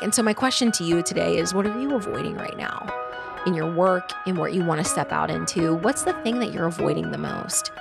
And 0.00 0.14
so, 0.14 0.22
my 0.22 0.32
question 0.32 0.70
to 0.72 0.84
you 0.84 1.02
today 1.02 1.38
is 1.38 1.52
what 1.52 1.66
are 1.66 1.80
you 1.80 1.96
avoiding 1.96 2.36
right 2.36 2.56
now 2.56 2.86
in 3.46 3.54
your 3.54 3.70
work, 3.70 4.12
in 4.26 4.36
what 4.36 4.52
you 4.52 4.62
want 4.62 4.82
to 4.82 4.88
step 4.88 5.10
out 5.10 5.28
into? 5.30 5.74
What's 5.74 6.02
the 6.02 6.12
thing 6.22 6.38
that 6.38 6.52
you're 6.52 6.66
avoiding 6.66 7.10
the 7.10 7.18
most? 7.18 7.72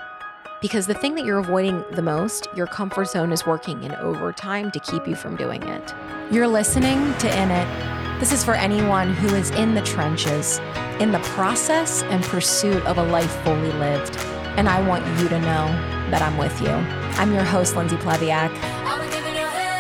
Because 0.60 0.88
the 0.88 0.96
thing 0.96 1.14
that 1.16 1.26
you're 1.26 1.38
avoiding 1.38 1.84
the 1.92 2.02
most, 2.02 2.48
your 2.56 2.66
comfort 2.66 3.10
zone 3.10 3.32
is 3.32 3.46
working 3.46 3.84
in 3.84 3.94
overtime 3.96 4.72
to 4.72 4.80
keep 4.80 5.08
you 5.08 5.16
from 5.16 5.36
doing 5.36 5.62
it. 5.62 5.94
You're 6.32 6.48
listening 6.48 7.14
to 7.20 7.40
In 7.40 7.52
It. 7.52 8.20
This 8.20 8.32
is 8.32 8.44
for 8.44 8.56
anyone 8.56 9.14
who 9.14 9.36
is 9.36 9.52
in 9.52 9.76
the 9.76 9.82
trenches, 9.82 10.58
in 11.00 11.12
the 11.12 11.20
process 11.20 12.02
and 12.04 12.24
pursuit 12.24 12.84
of 12.88 12.98
a 12.98 13.04
life 13.04 13.32
fully 13.44 13.72
lived. 13.74 14.18
And 14.58 14.68
I 14.68 14.82
want 14.88 15.06
you 15.22 15.30
to 15.30 15.40
know 15.40 15.68
that 16.10 16.24
I'm 16.24 16.38
with 16.40 16.60
you. 16.62 16.70
I'm 16.70 17.32
your 17.32 17.44
host, 17.44 17.76
Lindsay 17.76 17.98
Pleviak. 17.98 18.52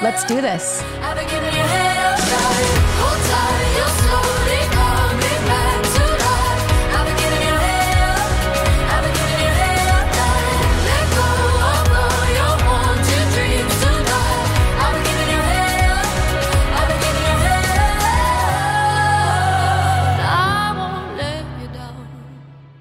Let's 0.03 0.23
do 0.25 0.39
this. 0.39 0.83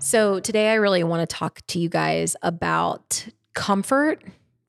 So, 0.07 0.41
today 0.41 0.71
I 0.71 0.75
really 0.75 1.03
want 1.03 1.29
to 1.29 1.37
talk 1.37 1.61
to 1.67 1.79
you 1.79 1.89
guys 1.89 2.37
about 2.41 3.27
comfort, 3.55 4.23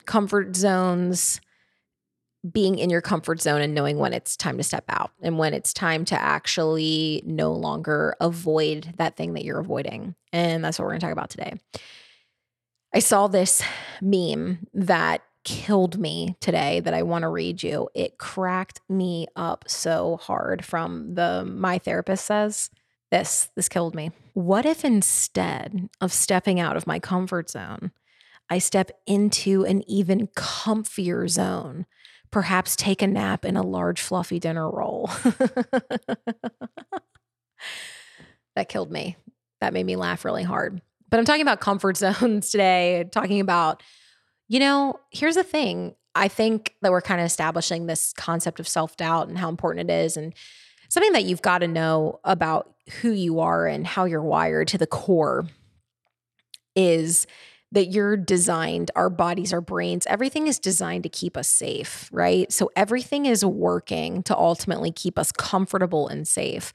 comfort 0.04 0.56
zones, 0.56 1.40
being 2.52 2.78
in 2.78 2.90
your 2.90 3.00
comfort 3.00 3.40
zone 3.40 3.60
and 3.60 3.74
knowing 3.74 3.98
when 3.98 4.12
it's 4.12 4.36
time 4.36 4.56
to 4.58 4.62
step 4.62 4.84
out 4.88 5.10
and 5.22 5.38
when 5.38 5.54
it's 5.54 5.72
time 5.72 6.04
to 6.06 6.20
actually 6.20 7.22
no 7.26 7.52
longer 7.52 8.14
avoid 8.20 8.94
that 8.96 9.16
thing 9.16 9.34
that 9.34 9.44
you're 9.44 9.60
avoiding. 9.60 10.14
And 10.32 10.64
that's 10.64 10.78
what 10.78 10.84
we're 10.84 10.92
going 10.92 11.00
to 11.00 11.06
talk 11.06 11.12
about 11.12 11.30
today. 11.30 11.54
I 12.94 13.00
saw 13.00 13.26
this 13.26 13.62
meme 14.00 14.66
that 14.72 15.22
killed 15.44 15.98
me 15.98 16.36
today 16.40 16.80
that 16.80 16.94
I 16.94 17.02
want 17.02 17.22
to 17.22 17.28
read 17.28 17.62
you. 17.62 17.88
It 17.94 18.18
cracked 18.18 18.80
me 18.88 19.26
up 19.36 19.64
so 19.66 20.18
hard 20.18 20.64
from 20.64 21.14
the 21.14 21.44
my 21.44 21.78
therapist 21.78 22.26
says 22.26 22.70
this 23.10 23.48
this 23.56 23.68
killed 23.68 23.94
me. 23.94 24.10
What 24.34 24.66
if 24.66 24.84
instead 24.84 25.88
of 26.00 26.12
stepping 26.12 26.60
out 26.60 26.76
of 26.76 26.86
my 26.86 26.98
comfort 26.98 27.50
zone, 27.50 27.92
I 28.50 28.58
step 28.58 28.90
into 29.06 29.64
an 29.64 29.88
even 29.88 30.28
comfier 30.28 31.28
zone 31.28 31.86
perhaps 32.30 32.76
take 32.76 33.02
a 33.02 33.06
nap 33.06 33.44
in 33.44 33.56
a 33.56 33.62
large 33.62 34.00
fluffy 34.00 34.38
dinner 34.38 34.70
roll. 34.70 35.10
that 38.54 38.68
killed 38.68 38.90
me. 38.90 39.16
That 39.60 39.72
made 39.72 39.86
me 39.86 39.96
laugh 39.96 40.24
really 40.24 40.42
hard. 40.42 40.80
But 41.10 41.18
I'm 41.18 41.24
talking 41.24 41.42
about 41.42 41.60
comfort 41.60 41.96
zones 41.98 42.50
today, 42.50 43.04
talking 43.10 43.40
about, 43.40 43.82
you 44.48 44.60
know, 44.60 45.00
here's 45.10 45.36
the 45.36 45.44
thing. 45.44 45.94
I 46.14 46.28
think 46.28 46.74
that 46.82 46.90
we're 46.90 47.00
kind 47.00 47.20
of 47.20 47.26
establishing 47.26 47.86
this 47.86 48.12
concept 48.12 48.60
of 48.60 48.68
self 48.68 48.96
doubt 48.96 49.28
and 49.28 49.38
how 49.38 49.48
important 49.48 49.90
it 49.90 49.94
is. 49.94 50.16
And 50.16 50.34
something 50.88 51.12
that 51.12 51.24
you've 51.24 51.42
got 51.42 51.58
to 51.58 51.68
know 51.68 52.20
about 52.24 52.74
who 53.00 53.10
you 53.10 53.40
are 53.40 53.66
and 53.66 53.86
how 53.86 54.04
you're 54.04 54.22
wired 54.22 54.68
to 54.68 54.78
the 54.78 54.86
core 54.86 55.46
is 56.74 57.26
that 57.72 57.86
you're 57.86 58.16
designed, 58.16 58.90
our 58.96 59.10
bodies, 59.10 59.52
our 59.52 59.60
brains, 59.60 60.06
everything 60.06 60.46
is 60.46 60.58
designed 60.58 61.02
to 61.02 61.08
keep 61.08 61.36
us 61.36 61.48
safe, 61.48 62.08
right? 62.12 62.50
So 62.50 62.70
everything 62.74 63.26
is 63.26 63.44
working 63.44 64.22
to 64.24 64.36
ultimately 64.36 64.90
keep 64.90 65.18
us 65.18 65.32
comfortable 65.32 66.08
and 66.08 66.26
safe. 66.26 66.72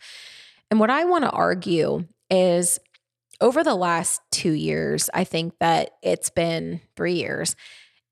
And 0.70 0.80
what 0.80 0.92
I 0.92 1.06
want 1.06 1.24
to 1.24 1.32
argue 1.32 2.06
is 2.30 2.80
over 3.42 3.64
the 3.64 3.76
last 3.76 4.22
two 4.32 4.52
years, 4.52 5.10
I 5.14 5.24
think 5.24 5.58
that 5.60 5.92
it's 6.04 6.30
been 6.30 6.80
three 6.96 7.16
years, 7.16 7.56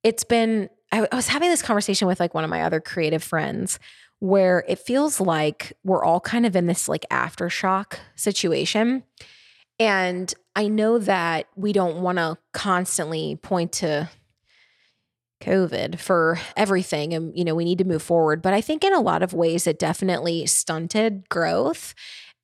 it's 0.03 0.23
been, 0.23 0.69
I, 0.91 1.07
was 1.13 1.27
having 1.27 1.49
this 1.49 1.61
conversation 1.61 2.07
with 2.07 2.19
like 2.19 2.33
one 2.33 2.43
of 2.43 2.49
my 2.49 2.63
other 2.63 2.81
creative 2.81 3.23
friends 3.23 3.79
where 4.19 4.63
it 4.67 4.79
feels 4.79 5.19
like 5.19 5.73
we're 5.83 6.03
all 6.03 6.19
kind 6.19 6.45
of 6.45 6.55
in 6.55 6.67
this 6.67 6.87
like 6.87 7.05
aftershock 7.11 7.95
situation. 8.15 9.03
And 9.79 10.31
I 10.55 10.67
know 10.67 10.97
that 10.99 11.47
we 11.55 11.73
don't 11.73 12.01
want 12.01 12.17
to 12.17 12.37
constantly 12.53 13.37
point 13.41 13.71
to 13.73 14.09
COVID 15.41 15.99
for 15.99 16.39
everything. 16.55 17.13
And, 17.13 17.37
you 17.37 17.43
know, 17.43 17.55
we 17.55 17.65
need 17.65 17.79
to 17.79 17.85
move 17.85 18.03
forward. 18.03 18.41
But 18.41 18.53
I 18.53 18.61
think 18.61 18.83
in 18.83 18.93
a 18.93 19.01
lot 19.01 19.23
of 19.23 19.33
ways, 19.33 19.65
it 19.67 19.79
definitely 19.79 20.45
stunted 20.45 21.27
growth. 21.29 21.95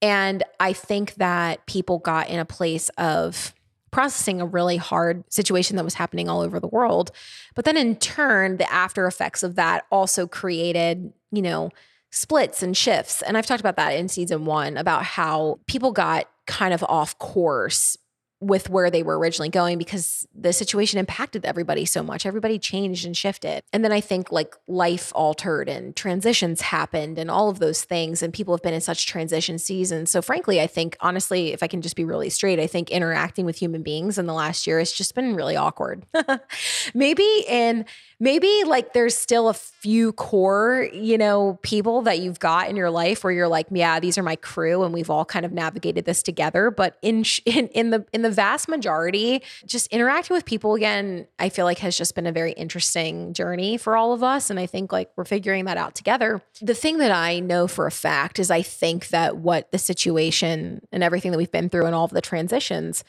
And 0.01 0.43
I 0.59 0.73
think 0.73 1.15
that 1.15 1.65
people 1.65 1.99
got 1.99 2.29
in 2.29 2.39
a 2.39 2.45
place 2.45 2.89
of 2.97 3.53
processing 3.91 4.41
a 4.41 4.45
really 4.45 4.77
hard 4.77 5.23
situation 5.31 5.75
that 5.75 5.83
was 5.83 5.95
happening 5.95 6.27
all 6.29 6.41
over 6.41 6.59
the 6.59 6.67
world. 6.67 7.11
But 7.55 7.65
then 7.65 7.77
in 7.77 7.95
turn, 7.95 8.57
the 8.57 8.71
after 8.71 9.07
effects 9.07 9.43
of 9.43 9.55
that 9.55 9.85
also 9.91 10.27
created, 10.27 11.13
you 11.31 11.41
know, 11.41 11.71
splits 12.11 12.61
and 12.61 12.75
shifts. 12.75 13.21
And 13.21 13.37
I've 13.37 13.45
talked 13.45 13.59
about 13.59 13.75
that 13.77 13.91
in 13.91 14.07
season 14.07 14.45
one 14.45 14.77
about 14.77 15.03
how 15.03 15.59
people 15.67 15.91
got 15.91 16.29
kind 16.47 16.73
of 16.73 16.83
off 16.83 17.17
course 17.19 17.97
with 18.39 18.69
where 18.69 18.91
they 18.91 19.01
were 19.01 19.17
originally 19.17 19.49
going 19.49 19.77
because 19.77 20.27
the 20.35 20.53
situation 20.53 20.99
impacted 20.99 21.43
everybody 21.43 21.85
so 21.85 22.03
much. 22.03 22.25
Everybody 22.25 22.59
changed 22.59 23.05
and 23.05 23.17
shifted. 23.17 23.63
And 23.73 23.83
then 23.83 23.91
I 23.91 23.99
think 23.99 24.31
like 24.31 24.55
life 24.67 25.11
altered 25.15 25.67
and 25.67 25.95
transitions 25.95 26.61
happened 26.61 27.17
and 27.17 27.31
all 27.31 27.49
of 27.49 27.57
those 27.57 27.83
things. 27.83 28.21
And 28.21 28.31
people 28.31 28.53
have 28.53 28.61
been 28.61 28.75
in 28.75 28.81
such 28.81 29.07
transition 29.07 29.57
seasons. 29.57 30.11
So, 30.11 30.21
frankly, 30.21 30.61
I 30.61 30.67
think, 30.67 30.97
honestly, 31.01 31.51
if 31.51 31.63
I 31.63 31.67
can 31.67 31.81
just 31.81 31.95
be 31.95 32.05
really 32.05 32.29
straight, 32.29 32.59
I 32.59 32.67
think 32.67 32.91
interacting 32.91 33.45
with 33.45 33.57
human 33.57 33.81
beings 33.81 34.19
in 34.19 34.27
the 34.27 34.33
last 34.33 34.67
year 34.67 34.77
has 34.77 34.91
just 34.91 35.15
been 35.15 35.35
really 35.35 35.55
awkward. 35.55 36.05
maybe 36.93 37.43
in 37.47 37.85
maybe 38.19 38.63
like 38.65 38.93
there's 38.93 39.15
still 39.15 39.47
a 39.47 39.53
few 39.53 40.11
core, 40.13 40.89
you 40.91 41.17
know, 41.17 41.59
people 41.61 42.01
that 42.03 42.19
you've 42.19 42.39
got 42.39 42.69
in 42.69 42.75
your 42.75 42.89
life 42.89 43.23
where 43.23 43.31
you're 43.31 43.47
like, 43.47 43.67
yeah, 43.71 43.99
these 43.99 44.17
are 44.17 44.23
my 44.23 44.35
crew 44.35 44.83
and 44.83 44.93
we've 44.93 45.09
all 45.09 45.25
kind 45.25 45.45
of 45.45 45.51
navigated 45.51 46.05
this 46.05 46.23
together. 46.23 46.71
But 46.71 46.97
in 47.01 47.23
in, 47.45 47.67
in 47.69 47.89
the 47.91 48.05
in 48.13 48.23
the 48.23 48.31
vast 48.31 48.67
majority, 48.67 49.43
just 49.65 49.87
interacting 49.87 50.35
with 50.35 50.45
people 50.45 50.75
again, 50.75 51.27
I 51.39 51.49
feel 51.49 51.65
like 51.65 51.79
has 51.79 51.97
just 51.97 52.15
been 52.15 52.27
a 52.27 52.31
very 52.31 52.53
interesting 52.53 53.33
journey 53.33 53.77
for 53.77 53.95
all 53.95 54.13
of 54.13 54.23
us. 54.23 54.49
And 54.49 54.59
I 54.59 54.65
think 54.65 54.91
like 54.91 55.11
we're 55.15 55.25
figuring 55.25 55.65
that 55.65 55.77
out 55.77 55.95
together. 55.95 56.41
The 56.61 56.73
thing 56.73 56.97
that 56.97 57.11
I 57.11 57.39
know 57.39 57.67
for 57.67 57.85
a 57.85 57.91
fact 57.91 58.39
is 58.39 58.49
I 58.49 58.61
think 58.61 59.09
that 59.09 59.37
what 59.37 59.71
the 59.71 59.77
situation 59.77 60.81
and 60.91 61.03
everything 61.03 61.31
that 61.31 61.37
we've 61.37 61.51
been 61.51 61.69
through 61.69 61.85
and 61.85 61.93
all 61.93 62.05
of 62.05 62.11
the 62.11 62.21
transitions 62.21 63.03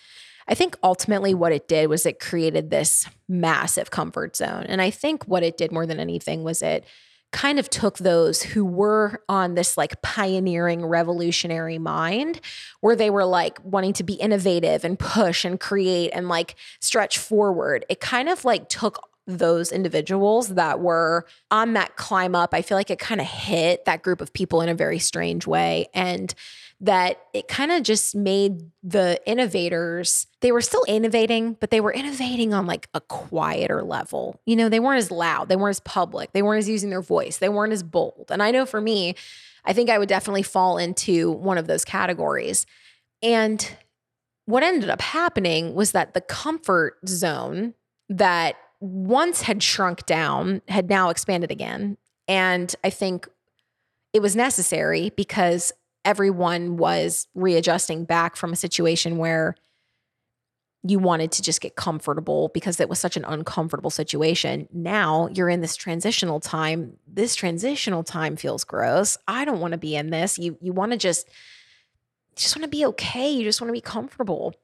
I 0.49 0.55
think 0.55 0.77
ultimately 0.83 1.35
what 1.35 1.53
it 1.53 1.69
did 1.69 1.89
was 1.89 2.07
it 2.07 2.21
created 2.21 2.71
this 2.71 3.07
massive 3.29 3.91
comfort 3.91 4.35
zone. 4.37 4.65
And 4.65 4.81
I 4.81 4.91
think 4.91 5.25
what 5.25 5.43
it 5.43 5.57
did 5.57 5.71
more 5.71 5.87
than 5.87 6.01
anything 6.01 6.43
was 6.43 6.63
it 6.63 6.85
kind 7.31 7.59
of 7.59 7.69
took 7.69 7.99
those 7.99 8.43
who 8.43 8.65
were 8.65 9.23
on 9.29 9.55
this 9.55 9.77
like 9.77 10.01
pioneering 10.01 10.87
revolutionary 10.87 11.79
mind 11.79 12.41
where 12.81 12.97
they 12.97 13.11
were 13.11 13.27
like 13.27 13.63
wanting 13.63 13.93
to 13.93 14.03
be 14.03 14.15
innovative 14.15 14.83
and 14.83 14.99
push 14.99 15.45
and 15.45 15.61
create 15.61 16.11
and 16.15 16.29
like 16.29 16.55
stretch 16.81 17.19
forward. 17.19 17.85
It 17.91 18.01
kind 18.01 18.31
of 18.31 18.47
like 18.47 18.71
took 18.71 19.11
those 19.27 19.71
individuals 19.71 20.55
that 20.55 20.81
were 20.81 21.27
on 21.51 21.75
that 21.75 21.97
climb 21.97 22.35
up. 22.35 22.55
I 22.55 22.63
feel 22.63 22.79
like 22.79 22.91
it 22.91 22.99
kind 22.99 23.21
of 23.21 23.27
hit 23.27 23.85
that 23.85 24.03
group 24.03 24.23
of 24.23 24.33
people 24.33 24.63
in 24.63 24.71
a 24.71 24.75
very 24.75 24.99
strange 24.99 25.47
way. 25.47 25.89
And 25.93 26.35
that 26.81 27.21
it 27.35 27.49
kind 27.49 27.73
of 27.73 27.83
just 27.83 28.15
made 28.15 28.63
the 28.85 29.21
innovators, 29.27 30.29
they 30.41 30.53
were 30.53 30.61
still 30.61 30.85
innovating, 30.87 31.55
but 31.55 31.71
they 31.71 31.81
were 31.81 31.93
innovating 31.93 32.55
on 32.55 32.67
like 32.67 32.89
a 32.95 33.01
quieter 33.01 33.83
level. 33.83 34.41
You 34.47 34.55
know, 34.55 34.69
they 34.69 34.79
weren't 34.79 34.99
as 34.99 35.11
loud, 35.11 35.49
they 35.49 35.57
weren't 35.57 35.71
as 35.71 35.81
public, 35.81 36.33
they 36.33 36.43
weren't 36.43 36.61
as 36.61 36.69
using 36.69 36.91
their 36.91 37.03
voice, 37.03 37.39
they 37.39 37.49
weren't 37.49 37.73
as 37.73 37.83
bold. 37.83 38.27
And 38.31 38.43
I 38.43 38.53
know 38.53 38.65
for 38.65 38.81
me, 38.81 39.17
I 39.65 39.73
think 39.73 39.91
I 39.91 39.99
would 39.99 40.09
definitely 40.09 40.45
fall 40.45 40.79
into 40.79 41.33
one 41.33 41.59
of 41.59 41.67
those 41.67 41.85
categories. 41.85 42.65
And 43.23 43.69
what 44.47 44.63
ended 44.63 44.89
up 44.89 45.03
happening 45.03 45.75
was 45.75 45.93
that 45.93 46.15
the 46.15 46.21
comfort 46.21 46.97
zone 47.07 47.75
that 48.09 48.57
once 48.81 49.43
had 49.43 49.63
shrunk 49.63 50.07
down 50.07 50.63
had 50.69 50.89
now 50.89 51.11
expanded 51.11 51.51
again. 51.51 51.99
And 52.29 52.75
I 52.85 52.91
think 52.91 53.29
it 54.13 54.23
was 54.23 54.37
necessary 54.37 55.11
because 55.11 55.73
everyone 56.09 56.79
was 56.79 57.29
readjusting 57.35 58.07
back 58.07 58.35
from 58.35 58.51
a 58.51 58.57
situation 58.57 59.19
where 59.19 59.55
you 60.83 60.99
wanted 60.99 61.31
to 61.33 61.43
just 61.43 61.61
get 61.61 61.77
comfortable 61.77 62.51
because 62.55 62.81
it 62.81 62.89
was 62.89 62.99
such 62.99 63.19
an 63.19 63.27
uncomfortable 63.27 63.91
situation. 63.91 64.67
Now 64.73 65.29
you're 65.35 65.51
in 65.51 65.61
this 65.61 65.77
transitional 65.77 66.41
time. 66.41 66.97
This 67.07 67.35
transitional 67.35 68.05
time 68.05 68.37
feels 68.37 68.65
gross. 68.65 69.19
I 69.29 69.45
don't 69.45 69.61
want 69.61 69.73
to 69.73 69.79
be 69.79 69.97
in 69.97 70.09
this. 70.09 70.39
You 70.39 70.57
you 70.63 70.73
want 70.73 70.93
to 70.93 70.99
just 70.99 71.29
just 72.37 72.57
want 72.57 72.63
to 72.65 72.71
be 72.71 72.87
okay. 72.87 73.31
You 73.31 73.45
just 73.45 73.61
want 73.61 73.69
to 73.69 73.75
be 73.75 73.83
comfortable. 73.83 74.55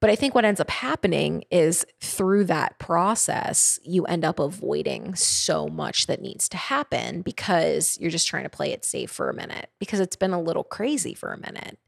But 0.00 0.10
I 0.10 0.16
think 0.16 0.34
what 0.34 0.44
ends 0.44 0.60
up 0.60 0.70
happening 0.70 1.44
is 1.50 1.84
through 2.00 2.44
that 2.44 2.78
process, 2.78 3.80
you 3.82 4.04
end 4.04 4.24
up 4.24 4.38
avoiding 4.38 5.16
so 5.16 5.66
much 5.66 6.06
that 6.06 6.22
needs 6.22 6.48
to 6.50 6.56
happen 6.56 7.22
because 7.22 7.98
you're 8.00 8.10
just 8.10 8.28
trying 8.28 8.44
to 8.44 8.48
play 8.48 8.70
it 8.70 8.84
safe 8.84 9.10
for 9.10 9.28
a 9.28 9.34
minute 9.34 9.70
because 9.80 9.98
it's 9.98 10.14
been 10.14 10.32
a 10.32 10.40
little 10.40 10.62
crazy 10.62 11.14
for 11.14 11.32
a 11.32 11.40
minute. 11.40 11.78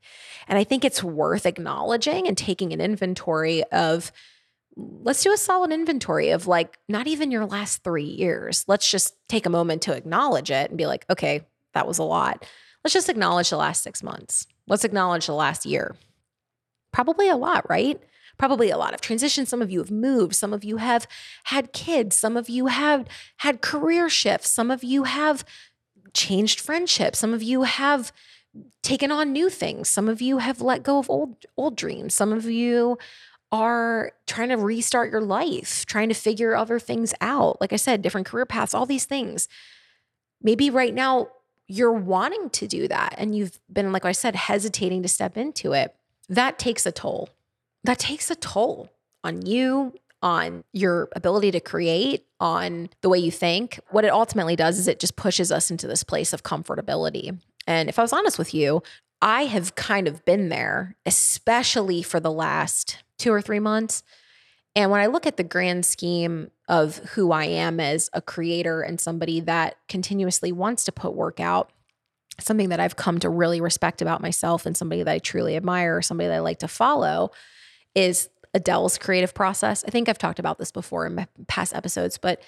And 0.48 0.58
I 0.58 0.64
think 0.64 0.84
it's 0.84 1.04
worth 1.04 1.46
acknowledging 1.46 2.26
and 2.26 2.36
taking 2.36 2.72
an 2.72 2.80
inventory 2.80 3.62
of 3.64 4.10
let's 4.76 5.22
do 5.22 5.32
a 5.32 5.36
solid 5.36 5.70
inventory 5.70 6.30
of 6.30 6.48
like 6.48 6.78
not 6.88 7.06
even 7.06 7.30
your 7.30 7.46
last 7.46 7.84
three 7.84 8.04
years. 8.04 8.64
Let's 8.66 8.90
just 8.90 9.14
take 9.28 9.46
a 9.46 9.50
moment 9.50 9.82
to 9.82 9.94
acknowledge 9.94 10.50
it 10.50 10.70
and 10.70 10.78
be 10.78 10.86
like, 10.86 11.04
okay, 11.10 11.46
that 11.74 11.86
was 11.86 11.98
a 11.98 12.04
lot. 12.04 12.44
Let's 12.82 12.94
just 12.94 13.08
acknowledge 13.08 13.50
the 13.50 13.56
last 13.56 13.82
six 13.82 14.02
months. 14.02 14.46
Let's 14.66 14.84
acknowledge 14.84 15.26
the 15.26 15.34
last 15.34 15.66
year. 15.66 15.94
Probably 16.92 17.28
a 17.28 17.36
lot, 17.36 17.68
right? 17.68 18.00
Probably 18.38 18.70
a 18.70 18.78
lot 18.78 18.94
of 18.94 19.00
transition. 19.00 19.46
Some 19.46 19.60
of 19.60 19.70
you 19.70 19.78
have 19.80 19.90
moved. 19.90 20.34
Some 20.34 20.52
of 20.52 20.64
you 20.64 20.78
have 20.78 21.06
had 21.44 21.72
kids. 21.72 22.16
Some 22.16 22.36
of 22.36 22.48
you 22.48 22.66
have 22.66 23.06
had 23.38 23.60
career 23.60 24.08
shifts. 24.08 24.50
Some 24.50 24.70
of 24.70 24.82
you 24.82 25.04
have 25.04 25.44
changed 26.14 26.60
friendships. 26.60 27.18
Some 27.18 27.34
of 27.34 27.42
you 27.42 27.62
have 27.62 28.12
taken 28.82 29.12
on 29.12 29.32
new 29.32 29.48
things. 29.50 29.88
Some 29.88 30.08
of 30.08 30.20
you 30.20 30.38
have 30.38 30.60
let 30.60 30.82
go 30.82 30.98
of 30.98 31.10
old 31.10 31.44
old 31.56 31.76
dreams. 31.76 32.14
Some 32.14 32.32
of 32.32 32.46
you 32.46 32.98
are 33.52 34.12
trying 34.26 34.48
to 34.50 34.56
restart 34.56 35.10
your 35.10 35.20
life, 35.20 35.84
trying 35.86 36.08
to 36.08 36.14
figure 36.14 36.54
other 36.54 36.78
things 36.78 37.12
out. 37.20 37.60
Like 37.60 37.72
I 37.72 37.76
said, 37.76 38.02
different 38.02 38.26
career 38.26 38.46
paths, 38.46 38.74
all 38.74 38.86
these 38.86 39.04
things. 39.04 39.48
Maybe 40.42 40.70
right 40.70 40.94
now 40.94 41.28
you're 41.66 41.92
wanting 41.92 42.50
to 42.50 42.66
do 42.66 42.88
that 42.88 43.14
and 43.18 43.34
you've 43.34 43.60
been, 43.72 43.92
like 43.92 44.04
I 44.04 44.12
said, 44.12 44.34
hesitating 44.34 45.02
to 45.02 45.08
step 45.08 45.36
into 45.36 45.72
it. 45.72 45.94
That 46.30 46.58
takes 46.58 46.86
a 46.86 46.92
toll. 46.92 47.28
That 47.84 47.98
takes 47.98 48.30
a 48.30 48.36
toll 48.36 48.90
on 49.24 49.44
you, 49.44 49.92
on 50.22 50.64
your 50.72 51.08
ability 51.14 51.50
to 51.50 51.60
create, 51.60 52.24
on 52.38 52.88
the 53.02 53.08
way 53.08 53.18
you 53.18 53.32
think. 53.32 53.80
What 53.90 54.04
it 54.04 54.12
ultimately 54.12 54.56
does 54.56 54.78
is 54.78 54.88
it 54.88 55.00
just 55.00 55.16
pushes 55.16 55.50
us 55.50 55.70
into 55.70 55.86
this 55.86 56.04
place 56.04 56.32
of 56.32 56.42
comfortability. 56.42 57.38
And 57.66 57.88
if 57.88 57.98
I 57.98 58.02
was 58.02 58.12
honest 58.12 58.38
with 58.38 58.54
you, 58.54 58.82
I 59.20 59.44
have 59.46 59.74
kind 59.74 60.08
of 60.08 60.24
been 60.24 60.48
there, 60.48 60.96
especially 61.04 62.02
for 62.02 62.20
the 62.20 62.32
last 62.32 63.02
two 63.18 63.32
or 63.32 63.42
three 63.42 63.60
months. 63.60 64.02
And 64.76 64.90
when 64.90 65.00
I 65.00 65.06
look 65.06 65.26
at 65.26 65.36
the 65.36 65.44
grand 65.44 65.84
scheme 65.84 66.50
of 66.68 66.98
who 66.98 67.32
I 67.32 67.44
am 67.46 67.80
as 67.80 68.08
a 68.12 68.22
creator 68.22 68.82
and 68.82 69.00
somebody 69.00 69.40
that 69.40 69.76
continuously 69.88 70.52
wants 70.52 70.84
to 70.84 70.92
put 70.92 71.12
work 71.12 71.40
out, 71.40 71.70
something 72.40 72.70
that 72.70 72.80
I've 72.80 72.96
come 72.96 73.18
to 73.20 73.28
really 73.28 73.60
respect 73.60 74.02
about 74.02 74.20
myself 74.20 74.66
and 74.66 74.76
somebody 74.76 75.02
that 75.02 75.12
I 75.12 75.18
truly 75.18 75.56
admire, 75.56 75.96
or 75.96 76.02
somebody 76.02 76.28
that 76.28 76.36
I 76.36 76.40
like 76.40 76.58
to 76.60 76.68
follow 76.68 77.30
is 77.94 78.28
Adele's 78.54 78.98
creative 78.98 79.34
process. 79.34 79.84
I 79.86 79.90
think 79.90 80.08
I've 80.08 80.18
talked 80.18 80.38
about 80.38 80.58
this 80.58 80.72
before 80.72 81.06
in 81.06 81.26
past 81.46 81.74
episodes, 81.74 82.18
but 82.18 82.42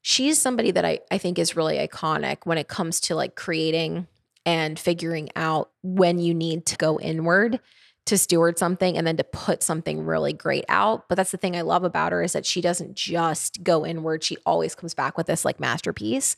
she's 0.00 0.38
somebody 0.38 0.70
that 0.70 0.84
I, 0.84 1.00
I 1.10 1.18
think 1.18 1.38
is 1.38 1.56
really 1.56 1.76
iconic 1.76 2.38
when 2.44 2.58
it 2.58 2.68
comes 2.68 3.00
to 3.02 3.14
like 3.14 3.36
creating 3.36 4.06
and 4.44 4.78
figuring 4.78 5.28
out 5.36 5.70
when 5.82 6.18
you 6.18 6.34
need 6.34 6.66
to 6.66 6.76
go 6.76 6.98
inward 6.98 7.60
to 8.06 8.18
steward 8.18 8.58
something 8.58 8.96
and 8.96 9.06
then 9.06 9.16
to 9.16 9.24
put 9.24 9.62
something 9.62 10.04
really 10.04 10.32
great 10.32 10.64
out. 10.68 11.08
But 11.08 11.14
that's 11.14 11.30
the 11.30 11.36
thing 11.36 11.54
I 11.54 11.60
love 11.60 11.84
about 11.84 12.10
her 12.10 12.22
is 12.22 12.32
that 12.32 12.44
she 12.44 12.60
doesn't 12.60 12.94
just 12.94 13.62
go 13.62 13.86
inward, 13.86 14.24
she 14.24 14.36
always 14.44 14.74
comes 14.74 14.94
back 14.94 15.16
with 15.16 15.26
this 15.26 15.44
like 15.44 15.60
masterpiece. 15.60 16.36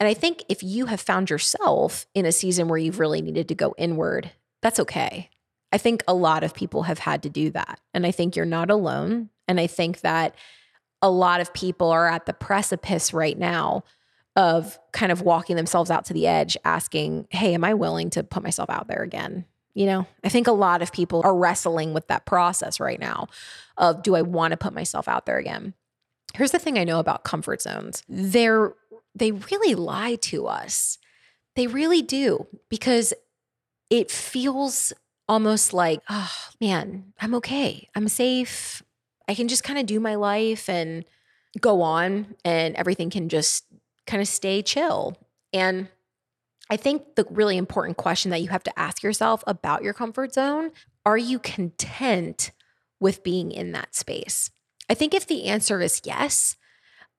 And 0.00 0.08
I 0.08 0.14
think 0.14 0.44
if 0.48 0.62
you 0.62 0.86
have 0.86 1.00
found 1.00 1.30
yourself 1.30 2.06
in 2.14 2.24
a 2.24 2.32
season 2.32 2.68
where 2.68 2.78
you've 2.78 3.00
really 3.00 3.20
needed 3.20 3.48
to 3.48 3.54
go 3.54 3.74
inward, 3.76 4.30
that's 4.62 4.78
okay. 4.80 5.30
I 5.72 5.78
think 5.78 6.02
a 6.08 6.14
lot 6.14 6.44
of 6.44 6.54
people 6.54 6.84
have 6.84 7.00
had 7.00 7.22
to 7.24 7.30
do 7.30 7.50
that. 7.50 7.80
And 7.92 8.06
I 8.06 8.10
think 8.10 8.36
you're 8.36 8.46
not 8.46 8.70
alone. 8.70 9.30
And 9.46 9.60
I 9.60 9.66
think 9.66 10.00
that 10.00 10.34
a 11.02 11.10
lot 11.10 11.40
of 11.40 11.52
people 11.52 11.90
are 11.90 12.08
at 12.08 12.26
the 12.26 12.32
precipice 12.32 13.12
right 13.12 13.38
now 13.38 13.84
of 14.36 14.78
kind 14.92 15.10
of 15.10 15.22
walking 15.22 15.56
themselves 15.56 15.90
out 15.90 16.04
to 16.06 16.14
the 16.14 16.26
edge, 16.26 16.56
asking, 16.64 17.26
Hey, 17.30 17.54
am 17.54 17.64
I 17.64 17.74
willing 17.74 18.10
to 18.10 18.22
put 18.22 18.42
myself 18.42 18.70
out 18.70 18.88
there 18.88 19.02
again? 19.02 19.44
You 19.74 19.86
know, 19.86 20.06
I 20.24 20.28
think 20.28 20.46
a 20.46 20.52
lot 20.52 20.82
of 20.82 20.92
people 20.92 21.20
are 21.24 21.36
wrestling 21.36 21.92
with 21.92 22.08
that 22.08 22.24
process 22.24 22.80
right 22.80 22.98
now 22.98 23.28
of 23.76 24.02
do 24.02 24.16
I 24.16 24.22
want 24.22 24.52
to 24.52 24.56
put 24.56 24.74
myself 24.74 25.06
out 25.06 25.26
there 25.26 25.38
again? 25.38 25.74
Here's 26.34 26.50
the 26.50 26.58
thing 26.58 26.78
I 26.78 26.84
know 26.84 26.98
about 26.98 27.24
comfort 27.24 27.62
zones. 27.62 28.02
They're 28.08 28.74
they 29.14 29.32
really 29.32 29.74
lie 29.74 30.16
to 30.16 30.46
us. 30.46 30.98
They 31.56 31.66
really 31.66 32.02
do 32.02 32.46
because 32.68 33.12
it 33.90 34.10
feels 34.10 34.92
almost 35.28 35.72
like, 35.72 36.00
oh 36.08 36.32
man, 36.60 37.12
I'm 37.20 37.34
okay. 37.36 37.88
I'm 37.94 38.08
safe. 38.08 38.82
I 39.28 39.34
can 39.34 39.48
just 39.48 39.64
kind 39.64 39.78
of 39.78 39.86
do 39.86 40.00
my 40.00 40.14
life 40.14 40.68
and 40.68 41.04
go 41.60 41.82
on 41.82 42.34
and 42.44 42.74
everything 42.76 43.10
can 43.10 43.28
just 43.28 43.64
kind 44.06 44.22
of 44.22 44.28
stay 44.28 44.62
chill. 44.62 45.16
And 45.52 45.88
I 46.70 46.76
think 46.76 47.14
the 47.14 47.26
really 47.30 47.56
important 47.56 47.96
question 47.96 48.30
that 48.30 48.42
you 48.42 48.48
have 48.48 48.64
to 48.64 48.78
ask 48.78 49.02
yourself 49.02 49.42
about 49.46 49.82
your 49.82 49.94
comfort 49.94 50.34
zone 50.34 50.70
are 51.06 51.16
you 51.16 51.38
content 51.38 52.50
with 53.00 53.22
being 53.22 53.50
in 53.50 53.72
that 53.72 53.94
space? 53.94 54.50
I 54.90 54.94
think 54.94 55.14
if 55.14 55.26
the 55.26 55.44
answer 55.44 55.80
is 55.80 56.02
yes, 56.04 56.56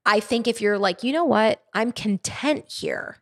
I 0.05 0.19
think 0.19 0.47
if 0.47 0.61
you're 0.61 0.77
like, 0.77 1.03
you 1.03 1.11
know 1.13 1.25
what, 1.25 1.63
I'm 1.73 1.91
content 1.91 2.65
here. 2.71 3.17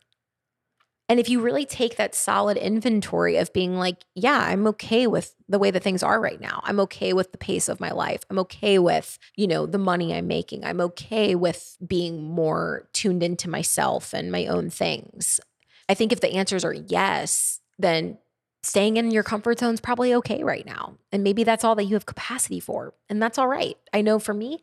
And 1.10 1.18
if 1.18 1.28
you 1.30 1.40
really 1.40 1.64
take 1.64 1.96
that 1.96 2.14
solid 2.14 2.58
inventory 2.58 3.38
of 3.38 3.52
being 3.54 3.76
like, 3.76 4.04
yeah, 4.14 4.40
I'm 4.40 4.66
okay 4.68 5.06
with 5.06 5.34
the 5.48 5.58
way 5.58 5.70
that 5.70 5.82
things 5.82 6.02
are 6.02 6.20
right 6.20 6.40
now. 6.40 6.60
I'm 6.64 6.78
okay 6.80 7.14
with 7.14 7.32
the 7.32 7.38
pace 7.38 7.68
of 7.68 7.80
my 7.80 7.92
life. 7.92 8.20
I'm 8.28 8.38
okay 8.40 8.78
with, 8.78 9.18
you 9.34 9.46
know, 9.46 9.64
the 9.64 9.78
money 9.78 10.12
I'm 10.12 10.26
making. 10.26 10.64
I'm 10.64 10.82
okay 10.82 11.34
with 11.34 11.78
being 11.86 12.22
more 12.22 12.88
tuned 12.92 13.22
into 13.22 13.48
myself 13.48 14.12
and 14.12 14.30
my 14.30 14.46
own 14.46 14.68
things. 14.68 15.40
I 15.88 15.94
think 15.94 16.12
if 16.12 16.20
the 16.20 16.34
answers 16.34 16.62
are 16.62 16.74
yes, 16.74 17.60
then 17.78 18.18
staying 18.62 18.98
in 18.98 19.10
your 19.10 19.22
comfort 19.22 19.60
zone 19.60 19.74
is 19.74 19.80
probably 19.80 20.12
okay 20.12 20.44
right 20.44 20.66
now. 20.66 20.98
And 21.10 21.24
maybe 21.24 21.42
that's 21.42 21.64
all 21.64 21.74
that 21.76 21.84
you 21.84 21.94
have 21.94 22.04
capacity 22.04 22.60
for. 22.60 22.92
And 23.08 23.22
that's 23.22 23.38
all 23.38 23.48
right. 23.48 23.78
I 23.94 24.02
know 24.02 24.18
for 24.18 24.34
me, 24.34 24.62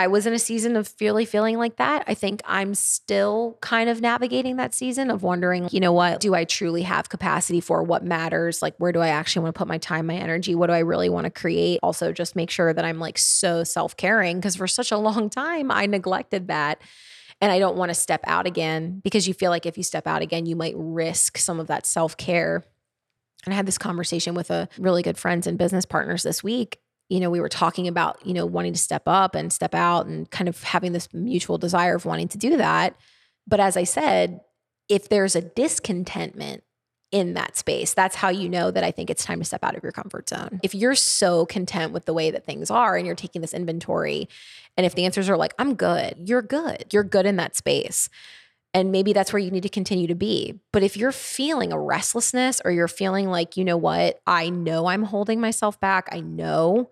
I 0.00 0.06
was 0.06 0.26
in 0.26 0.32
a 0.32 0.38
season 0.38 0.76
of 0.76 0.94
really 0.98 1.26
feeling 1.26 1.58
like 1.58 1.76
that. 1.76 2.04
I 2.06 2.14
think 2.14 2.40
I'm 2.46 2.74
still 2.74 3.58
kind 3.60 3.90
of 3.90 4.00
navigating 4.00 4.56
that 4.56 4.74
season 4.74 5.10
of 5.10 5.22
wondering, 5.22 5.68
you 5.70 5.78
know 5.78 5.92
what, 5.92 6.20
do 6.20 6.34
I 6.34 6.44
truly 6.44 6.82
have 6.82 7.10
capacity 7.10 7.60
for 7.60 7.82
what 7.82 8.02
matters? 8.02 8.62
Like, 8.62 8.74
where 8.78 8.92
do 8.92 9.00
I 9.00 9.08
actually 9.08 9.42
want 9.42 9.54
to 9.54 9.58
put 9.58 9.68
my 9.68 9.76
time, 9.76 10.06
my 10.06 10.14
energy? 10.14 10.54
What 10.54 10.68
do 10.68 10.72
I 10.72 10.78
really 10.78 11.10
want 11.10 11.26
to 11.26 11.30
create? 11.30 11.80
Also, 11.82 12.12
just 12.12 12.34
make 12.34 12.48
sure 12.48 12.72
that 12.72 12.82
I'm 12.82 12.98
like 12.98 13.18
so 13.18 13.62
self 13.62 13.94
caring 13.94 14.38
because 14.38 14.56
for 14.56 14.66
such 14.66 14.90
a 14.90 14.96
long 14.96 15.28
time, 15.28 15.70
I 15.70 15.84
neglected 15.84 16.48
that. 16.48 16.80
And 17.42 17.52
I 17.52 17.58
don't 17.58 17.76
want 17.76 17.90
to 17.90 17.94
step 17.94 18.22
out 18.24 18.46
again 18.46 19.00
because 19.04 19.28
you 19.28 19.34
feel 19.34 19.50
like 19.50 19.66
if 19.66 19.76
you 19.76 19.84
step 19.84 20.06
out 20.06 20.22
again, 20.22 20.46
you 20.46 20.56
might 20.56 20.74
risk 20.76 21.36
some 21.36 21.60
of 21.60 21.66
that 21.66 21.84
self 21.84 22.16
care. 22.16 22.64
And 23.44 23.52
I 23.52 23.56
had 23.56 23.66
this 23.66 23.78
conversation 23.78 24.34
with 24.34 24.50
a 24.50 24.66
really 24.78 25.02
good 25.02 25.18
friends 25.18 25.46
and 25.46 25.58
business 25.58 25.84
partners 25.84 26.22
this 26.22 26.42
week 26.42 26.78
you 27.10 27.18
know, 27.18 27.28
we 27.28 27.40
were 27.40 27.48
talking 27.48 27.88
about, 27.88 28.24
you 28.24 28.32
know, 28.32 28.46
wanting 28.46 28.72
to 28.72 28.78
step 28.78 29.02
up 29.06 29.34
and 29.34 29.52
step 29.52 29.74
out 29.74 30.06
and 30.06 30.30
kind 30.30 30.48
of 30.48 30.62
having 30.62 30.92
this 30.92 31.12
mutual 31.12 31.58
desire 31.58 31.96
of 31.96 32.06
wanting 32.06 32.28
to 32.28 32.38
do 32.38 32.56
that. 32.56 32.94
But 33.48 33.58
as 33.58 33.76
I 33.76 33.82
said, 33.82 34.40
if 34.88 35.08
there's 35.08 35.34
a 35.34 35.40
discontentment 35.40 36.62
in 37.10 37.34
that 37.34 37.56
space, 37.56 37.94
that's 37.94 38.14
how 38.14 38.28
you 38.28 38.48
know 38.48 38.70
that 38.70 38.84
I 38.84 38.92
think 38.92 39.10
it's 39.10 39.24
time 39.24 39.40
to 39.40 39.44
step 39.44 39.64
out 39.64 39.76
of 39.76 39.82
your 39.82 39.90
comfort 39.90 40.28
zone. 40.28 40.60
If 40.62 40.72
you're 40.72 40.94
so 40.94 41.46
content 41.46 41.92
with 41.92 42.04
the 42.04 42.14
way 42.14 42.30
that 42.30 42.46
things 42.46 42.70
are 42.70 42.96
and 42.96 43.04
you're 43.04 43.16
taking 43.16 43.40
this 43.40 43.54
inventory, 43.54 44.28
and 44.76 44.86
if 44.86 44.94
the 44.94 45.04
answers 45.04 45.28
are 45.28 45.36
like, 45.36 45.52
I'm 45.58 45.74
good, 45.74 46.14
you're 46.28 46.42
good, 46.42 46.86
you're 46.92 47.02
good 47.02 47.26
in 47.26 47.36
that 47.36 47.56
space. 47.56 48.08
And 48.72 48.92
maybe 48.92 49.12
that's 49.12 49.32
where 49.32 49.40
you 49.40 49.50
need 49.50 49.64
to 49.64 49.68
continue 49.68 50.06
to 50.06 50.14
be. 50.14 50.60
But 50.72 50.84
if 50.84 50.96
you're 50.96 51.10
feeling 51.10 51.72
a 51.72 51.80
restlessness 51.80 52.62
or 52.64 52.70
you're 52.70 52.86
feeling 52.86 53.28
like, 53.28 53.56
you 53.56 53.64
know 53.64 53.76
what, 53.76 54.20
I 54.28 54.50
know 54.50 54.86
I'm 54.86 55.02
holding 55.02 55.40
myself 55.40 55.80
back, 55.80 56.08
I 56.12 56.20
know 56.20 56.90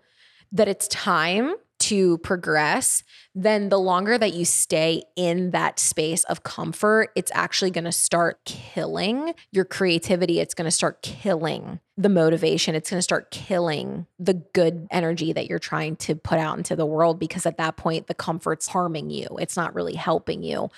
that 0.51 0.67
it's 0.67 0.87
time 0.87 1.55
to 1.79 2.17
progress, 2.19 3.03
then 3.33 3.69
the 3.69 3.79
longer 3.79 4.17
that 4.17 4.33
you 4.33 4.43
stay 4.43 5.01
in 5.15 5.51
that 5.51 5.79
space 5.79 6.23
of 6.25 6.43
comfort, 6.43 7.09
it's 7.15 7.31
actually 7.33 7.71
going 7.71 7.85
to 7.85 7.91
start 7.91 8.43
killing 8.45 9.33
your 9.51 9.63
creativity. 9.63 10.39
It's 10.39 10.53
going 10.53 10.65
to 10.65 10.71
start 10.71 11.01
killing 11.01 11.79
the 11.95 12.09
motivation. 12.09 12.75
It's 12.75 12.89
going 12.89 12.99
to 12.99 13.03
start 13.03 13.31
killing 13.31 14.07
the 14.19 14.33
good 14.53 14.87
energy 14.91 15.31
that 15.31 15.47
you're 15.47 15.57
trying 15.57 15.95
to 15.97 16.15
put 16.15 16.37
out 16.37 16.57
into 16.57 16.75
the 16.75 16.85
world 16.85 17.17
because 17.17 17.45
at 17.45 17.57
that 17.57 17.77
point, 17.77 18.07
the 18.07 18.13
comfort's 18.13 18.67
harming 18.67 19.09
you, 19.09 19.27
it's 19.39 19.55
not 19.55 19.73
really 19.73 19.95
helping 19.95 20.43
you. 20.43 20.69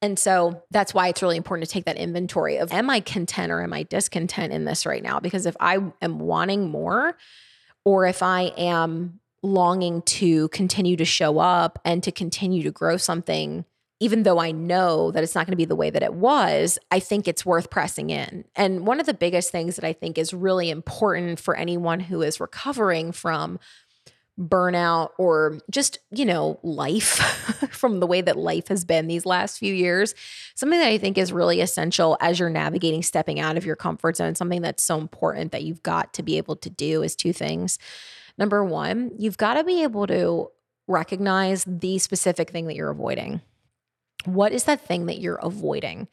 And 0.00 0.18
so 0.18 0.62
that's 0.70 0.94
why 0.94 1.08
it's 1.08 1.22
really 1.22 1.36
important 1.36 1.68
to 1.68 1.72
take 1.72 1.84
that 1.86 1.96
inventory 1.96 2.56
of 2.58 2.72
am 2.72 2.88
I 2.88 3.00
content 3.00 3.50
or 3.50 3.62
am 3.62 3.72
I 3.72 3.82
discontent 3.82 4.52
in 4.52 4.64
this 4.64 4.86
right 4.86 5.02
now? 5.02 5.18
Because 5.18 5.44
if 5.44 5.56
I 5.58 5.78
am 6.00 6.20
wanting 6.20 6.70
more, 6.70 7.16
or 7.88 8.04
if 8.04 8.22
I 8.22 8.52
am 8.58 9.18
longing 9.42 10.02
to 10.02 10.48
continue 10.48 10.94
to 10.94 11.06
show 11.06 11.38
up 11.38 11.78
and 11.86 12.02
to 12.02 12.12
continue 12.12 12.62
to 12.64 12.70
grow 12.70 12.98
something, 12.98 13.64
even 13.98 14.24
though 14.24 14.38
I 14.38 14.50
know 14.50 15.10
that 15.10 15.24
it's 15.24 15.34
not 15.34 15.46
going 15.46 15.52
to 15.52 15.56
be 15.56 15.64
the 15.64 15.74
way 15.74 15.88
that 15.88 16.02
it 16.02 16.12
was, 16.12 16.78
I 16.90 17.00
think 17.00 17.26
it's 17.26 17.46
worth 17.46 17.70
pressing 17.70 18.10
in. 18.10 18.44
And 18.54 18.86
one 18.86 19.00
of 19.00 19.06
the 19.06 19.14
biggest 19.14 19.50
things 19.50 19.76
that 19.76 19.86
I 19.86 19.94
think 19.94 20.18
is 20.18 20.34
really 20.34 20.68
important 20.68 21.40
for 21.40 21.56
anyone 21.56 21.98
who 21.98 22.20
is 22.20 22.40
recovering 22.40 23.10
from 23.10 23.58
burnout 24.38 25.10
or 25.18 25.58
just, 25.70 25.98
you 26.10 26.24
know, 26.24 26.60
life 26.62 27.16
from 27.70 28.00
the 28.00 28.06
way 28.06 28.20
that 28.20 28.36
life 28.36 28.68
has 28.68 28.84
been 28.84 29.08
these 29.08 29.26
last 29.26 29.58
few 29.58 29.74
years. 29.74 30.14
Something 30.54 30.78
that 30.78 30.88
I 30.88 30.98
think 30.98 31.18
is 31.18 31.32
really 31.32 31.60
essential 31.60 32.16
as 32.20 32.38
you're 32.38 32.48
navigating 32.48 33.02
stepping 33.02 33.40
out 33.40 33.56
of 33.56 33.66
your 33.66 33.76
comfort 33.76 34.16
zone, 34.16 34.34
something 34.34 34.62
that's 34.62 34.82
so 34.82 34.98
important 34.98 35.52
that 35.52 35.64
you've 35.64 35.82
got 35.82 36.14
to 36.14 36.22
be 36.22 36.36
able 36.36 36.56
to 36.56 36.70
do 36.70 37.02
is 37.02 37.16
two 37.16 37.32
things. 37.32 37.78
Number 38.36 38.64
one, 38.64 39.10
you've 39.18 39.36
got 39.36 39.54
to 39.54 39.64
be 39.64 39.82
able 39.82 40.06
to 40.06 40.50
recognize 40.86 41.64
the 41.66 41.98
specific 41.98 42.50
thing 42.50 42.66
that 42.66 42.76
you're 42.76 42.90
avoiding. 42.90 43.40
What 44.24 44.52
is 44.52 44.64
that 44.64 44.86
thing 44.86 45.06
that 45.06 45.20
you're 45.20 45.36
avoiding? 45.36 46.08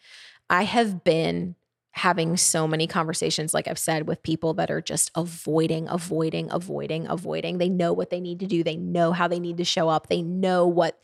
I 0.50 0.64
have 0.64 1.04
been 1.04 1.56
having 1.96 2.36
so 2.36 2.68
many 2.68 2.88
conversations, 2.88 3.54
like 3.54 3.70
I've 3.70 3.80
said, 3.80 4.06
with 4.06 4.22
people 4.22 4.54
that 4.56 4.70
are 4.70 4.82
just 4.82 5.12
avoiding, 5.16 5.88
avoiding, 5.88 6.50
avoiding, 6.52 7.08
avoiding. 7.08 7.58
They 7.58 7.70
know 7.70 7.94
what 7.94 8.10
they 8.10 8.20
need 8.20 8.42
to 8.42 8.46
do, 8.46 8.64
they 8.64 8.76
know 8.76 9.14
how 9.14 9.30
they 9.30 9.40
need 9.40 9.58
to 9.58 9.64
show 9.64 9.88
up, 9.88 10.08
they 10.08 10.22
know 10.22 10.68
what 10.68 11.00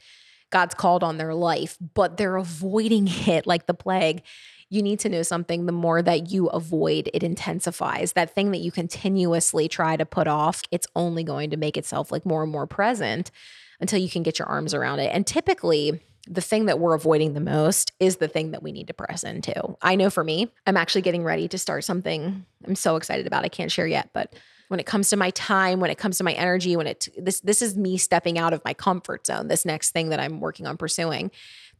God's 0.50 0.76
called 0.76 1.02
on 1.02 1.18
their 1.18 1.34
life, 1.34 1.78
but 1.94 2.18
they're 2.18 2.36
avoiding 2.36 3.08
it 3.28 3.48
like 3.48 3.68
the 3.68 3.74
plague. 3.74 4.22
You 4.70 4.82
need 4.82 5.00
to 5.00 5.10
know 5.10 5.24
something. 5.24 5.66
The 5.66 5.72
more 5.72 6.02
that 6.02 6.32
you 6.32 6.48
avoid, 6.48 7.10
it 7.14 7.24
intensifies. 7.24 8.14
That 8.14 8.36
thing 8.36 8.52
that 8.52 8.60
you 8.60 8.72
continuously 8.72 9.68
try 9.68 9.96
to 9.96 10.06
put 10.06 10.28
off, 10.28 10.62
it's 10.72 10.88
only 10.96 11.24
going 11.24 11.50
to 11.52 11.58
make 11.58 11.78
itself 11.78 12.12
like 12.12 12.26
more 12.26 12.44
and 12.44 12.52
more 12.52 12.68
present 12.68 13.32
until 13.80 14.00
you 14.00 14.10
can 14.10 14.24
get 14.24 14.40
your 14.40 14.48
arms 14.48 14.74
around 14.74 15.00
it. 15.00 15.12
And 15.14 15.26
typically, 15.26 16.02
the 16.28 16.42
thing 16.42 16.66
that 16.66 16.80
we're 16.80 16.94
avoiding 16.94 17.34
the 17.34 17.40
most 17.40 17.92
is 18.00 18.18
the 18.18 18.28
thing 18.28 18.52
that 18.52 18.62
we 18.62 18.72
need 18.72 18.88
to 18.88 18.94
press 18.94 19.24
into. 19.24 19.76
I 19.82 19.96
know 19.96 20.10
for 20.10 20.24
me, 20.24 20.52
I'm 20.68 20.78
actually 20.78 21.02
getting 21.02 21.24
ready 21.24 21.48
to 21.48 21.58
start 21.58 21.84
something 21.84 22.46
I'm 22.66 22.76
so 22.76 22.96
excited 22.96 23.28
about. 23.28 23.44
I 23.44 23.50
can't 23.50 23.72
share 23.72 23.88
yet, 23.88 24.10
but 24.14 24.36
when 24.68 24.80
it 24.80 24.86
comes 24.86 25.10
to 25.10 25.18
my 25.18 25.32
time, 25.32 25.82
when 25.82 25.92
it 25.92 25.98
comes 25.98 26.18
to 26.20 26.24
my 26.24 26.32
energy, 26.32 26.78
when 26.78 26.88
it 26.88 27.10
this 27.18 27.42
this 27.42 27.62
is 27.62 27.76
me 27.76 27.98
stepping 27.98 28.38
out 28.38 28.54
of 28.54 28.64
my 28.64 28.74
comfort 28.74 29.28
zone. 29.28 29.50
This 29.50 29.66
next 29.66 29.92
thing 29.92 30.10
that 30.10 30.20
I'm 30.20 30.40
working 30.40 30.66
on 30.66 30.78
pursuing. 30.78 31.30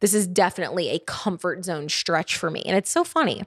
This 0.00 0.12
is 0.12 0.26
definitely 0.26 0.90
a 0.90 0.98
comfort 0.98 1.64
zone 1.64 1.88
stretch 1.88 2.36
for 2.36 2.50
me. 2.50 2.62
And 2.66 2.76
it's 2.76 2.90
so 2.90 3.02
funny. 3.02 3.44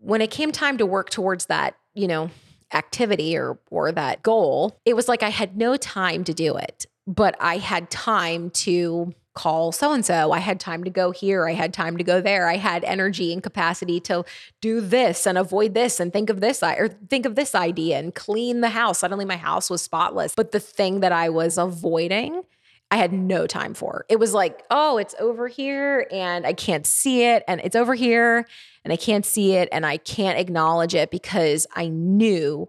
When 0.00 0.20
it 0.20 0.30
came 0.30 0.52
time 0.52 0.76
to 0.78 0.84
work 0.84 1.08
towards 1.08 1.46
that, 1.46 1.76
you 1.94 2.06
know, 2.06 2.30
activity 2.74 3.38
or 3.38 3.58
or 3.70 3.90
that 3.92 4.22
goal, 4.22 4.78
it 4.84 4.94
was 4.94 5.08
like 5.08 5.22
I 5.22 5.30
had 5.30 5.56
no 5.56 5.78
time 5.78 6.22
to 6.24 6.34
do 6.34 6.56
it, 6.56 6.84
but 7.06 7.34
I 7.40 7.56
had 7.56 7.90
time 7.90 8.50
to 8.50 9.14
call 9.34 9.72
so 9.72 9.92
and 9.92 10.04
so. 10.04 10.32
I 10.32 10.38
had 10.38 10.60
time 10.60 10.84
to 10.84 10.90
go 10.90 11.10
here. 11.10 11.48
I 11.48 11.52
had 11.52 11.72
time 11.72 11.96
to 11.96 12.04
go 12.04 12.20
there. 12.20 12.48
I 12.48 12.56
had 12.56 12.84
energy 12.84 13.32
and 13.32 13.42
capacity 13.42 14.00
to 14.00 14.24
do 14.60 14.80
this 14.80 15.26
and 15.26 15.38
avoid 15.38 15.74
this 15.74 16.00
and 16.00 16.12
think 16.12 16.30
of 16.30 16.40
this 16.40 16.62
or 16.62 16.88
think 17.08 17.26
of 17.26 17.34
this 17.34 17.54
idea 17.54 17.98
and 17.98 18.14
clean 18.14 18.60
the 18.60 18.70
house. 18.70 18.98
Suddenly 18.98 19.24
my 19.24 19.36
house 19.36 19.70
was 19.70 19.82
spotless. 19.82 20.34
But 20.34 20.52
the 20.52 20.60
thing 20.60 21.00
that 21.00 21.12
I 21.12 21.28
was 21.28 21.56
avoiding, 21.58 22.42
I 22.90 22.96
had 22.96 23.12
no 23.12 23.46
time 23.46 23.72
for. 23.72 24.04
It 24.10 24.18
was 24.18 24.34
like, 24.34 24.62
oh, 24.70 24.98
it's 24.98 25.14
over 25.18 25.48
here 25.48 26.06
and 26.12 26.46
I 26.46 26.52
can't 26.52 26.86
see 26.86 27.24
it 27.24 27.42
and 27.48 27.60
it's 27.64 27.76
over 27.76 27.94
here 27.94 28.46
and 28.84 28.92
I 28.92 28.96
can't 28.96 29.24
see 29.24 29.54
it 29.54 29.68
and 29.72 29.86
I 29.86 29.96
can't 29.96 30.38
acknowledge 30.38 30.94
it 30.94 31.10
because 31.10 31.66
I 31.74 31.88
knew 31.88 32.68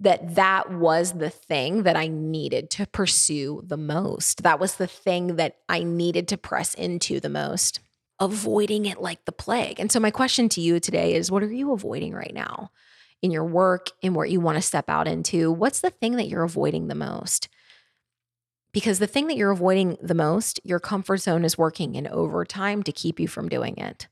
that 0.00 0.34
that 0.34 0.70
was 0.70 1.12
the 1.12 1.30
thing 1.30 1.84
that 1.84 1.96
I 1.96 2.08
needed 2.08 2.70
to 2.70 2.86
pursue 2.86 3.62
the 3.66 3.76
most. 3.76 4.42
That 4.42 4.60
was 4.60 4.76
the 4.76 4.86
thing 4.86 5.36
that 5.36 5.56
I 5.68 5.82
needed 5.82 6.28
to 6.28 6.36
press 6.36 6.74
into 6.74 7.18
the 7.18 7.30
most, 7.30 7.80
avoiding 8.20 8.86
it 8.86 9.00
like 9.00 9.24
the 9.24 9.32
plague. 9.32 9.80
And 9.80 9.90
so, 9.90 9.98
my 9.98 10.10
question 10.10 10.48
to 10.50 10.60
you 10.60 10.80
today 10.80 11.14
is 11.14 11.30
what 11.30 11.42
are 11.42 11.52
you 11.52 11.72
avoiding 11.72 12.12
right 12.12 12.34
now 12.34 12.70
in 13.22 13.30
your 13.30 13.44
work, 13.44 13.90
in 14.02 14.12
what 14.12 14.30
you 14.30 14.40
want 14.40 14.56
to 14.56 14.62
step 14.62 14.90
out 14.90 15.08
into? 15.08 15.50
What's 15.50 15.80
the 15.80 15.90
thing 15.90 16.16
that 16.16 16.28
you're 16.28 16.44
avoiding 16.44 16.88
the 16.88 16.94
most? 16.94 17.48
Because 18.72 18.98
the 18.98 19.06
thing 19.06 19.28
that 19.28 19.38
you're 19.38 19.52
avoiding 19.52 19.96
the 20.02 20.14
most, 20.14 20.60
your 20.62 20.78
comfort 20.78 21.16
zone 21.18 21.46
is 21.46 21.56
working 21.56 21.94
in 21.94 22.06
overtime 22.06 22.82
to 22.82 22.92
keep 22.92 23.18
you 23.18 23.26
from 23.26 23.48
doing 23.48 23.78
it. 23.78 24.06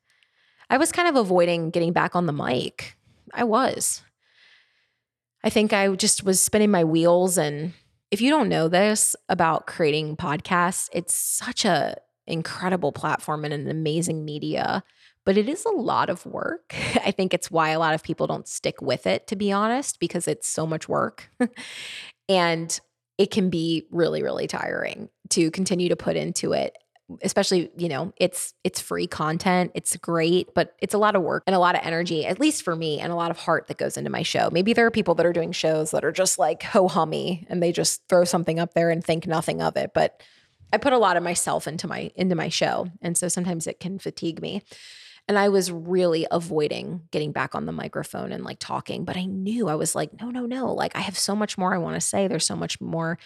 I 0.70 0.78
was 0.78 0.90
kind 0.90 1.06
of 1.06 1.16
avoiding 1.16 1.68
getting 1.68 1.92
back 1.92 2.16
on 2.16 2.24
the 2.24 2.32
mic. 2.32 2.96
I 3.34 3.44
was. 3.44 4.02
I 5.44 5.50
think 5.50 5.74
I 5.74 5.94
just 5.94 6.24
was 6.24 6.40
spinning 6.40 6.70
my 6.70 6.84
wheels. 6.84 7.36
And 7.36 7.74
if 8.10 8.22
you 8.22 8.30
don't 8.30 8.48
know 8.48 8.66
this 8.66 9.14
about 9.28 9.66
creating 9.66 10.16
podcasts, 10.16 10.88
it's 10.90 11.14
such 11.14 11.66
a 11.66 11.96
incredible 12.26 12.92
platform 12.92 13.44
and 13.44 13.52
an 13.52 13.68
amazing 13.68 14.24
media, 14.24 14.82
but 15.26 15.36
it 15.36 15.46
is 15.46 15.66
a 15.66 15.70
lot 15.70 16.08
of 16.08 16.24
work. 16.24 16.74
I 17.04 17.10
think 17.10 17.34
it's 17.34 17.50
why 17.50 17.70
a 17.70 17.78
lot 17.78 17.94
of 17.94 18.02
people 18.02 18.26
don't 18.26 18.48
stick 18.48 18.80
with 18.80 19.06
it, 19.06 19.26
to 19.26 19.36
be 19.36 19.52
honest, 19.52 20.00
because 20.00 20.26
it's 20.26 20.48
so 20.48 20.66
much 20.66 20.88
work. 20.88 21.30
and 22.28 22.80
it 23.18 23.30
can 23.30 23.50
be 23.50 23.86
really, 23.90 24.22
really 24.22 24.46
tiring 24.46 25.10
to 25.28 25.50
continue 25.50 25.90
to 25.90 25.96
put 25.96 26.16
into 26.16 26.54
it 26.54 26.74
especially 27.22 27.70
you 27.76 27.88
know 27.88 28.12
it's 28.16 28.54
it's 28.64 28.80
free 28.80 29.06
content 29.06 29.70
it's 29.74 29.96
great 29.98 30.48
but 30.54 30.74
it's 30.80 30.94
a 30.94 30.98
lot 30.98 31.14
of 31.14 31.22
work 31.22 31.42
and 31.46 31.54
a 31.54 31.58
lot 31.58 31.74
of 31.74 31.82
energy 31.84 32.24
at 32.24 32.40
least 32.40 32.62
for 32.62 32.74
me 32.74 32.98
and 32.98 33.12
a 33.12 33.16
lot 33.16 33.30
of 33.30 33.38
heart 33.38 33.66
that 33.66 33.76
goes 33.76 33.96
into 33.96 34.10
my 34.10 34.22
show 34.22 34.48
maybe 34.50 34.72
there 34.72 34.86
are 34.86 34.90
people 34.90 35.14
that 35.14 35.26
are 35.26 35.32
doing 35.32 35.52
shows 35.52 35.90
that 35.90 36.04
are 36.04 36.12
just 36.12 36.38
like 36.38 36.62
ho 36.62 36.88
hummy 36.88 37.46
and 37.50 37.62
they 37.62 37.72
just 37.72 38.02
throw 38.08 38.24
something 38.24 38.58
up 38.58 38.72
there 38.72 38.90
and 38.90 39.04
think 39.04 39.26
nothing 39.26 39.60
of 39.60 39.76
it 39.76 39.90
but 39.94 40.22
i 40.72 40.78
put 40.78 40.94
a 40.94 40.98
lot 40.98 41.16
of 41.16 41.22
myself 41.22 41.68
into 41.68 41.86
my 41.86 42.10
into 42.16 42.34
my 42.34 42.48
show 42.48 42.86
and 43.02 43.18
so 43.18 43.28
sometimes 43.28 43.66
it 43.66 43.78
can 43.80 43.98
fatigue 43.98 44.40
me 44.40 44.62
and 45.26 45.38
I 45.38 45.48
was 45.48 45.72
really 45.72 46.26
avoiding 46.30 47.02
getting 47.10 47.32
back 47.32 47.54
on 47.54 47.64
the 47.64 47.72
microphone 47.72 48.30
and 48.30 48.44
like 48.44 48.58
talking, 48.58 49.06
but 49.06 49.16
I 49.16 49.24
knew 49.24 49.68
I 49.68 49.74
was 49.74 49.94
like, 49.94 50.20
no, 50.20 50.30
no, 50.30 50.44
no. 50.44 50.74
Like, 50.74 50.94
I 50.94 51.00
have 51.00 51.18
so 51.18 51.34
much 51.34 51.56
more 51.56 51.74
I 51.74 51.78
want 51.78 51.94
to 51.94 52.00
say. 52.02 52.28
There's 52.28 52.44
so 52.44 52.56
much 52.56 52.78
more 52.78 53.18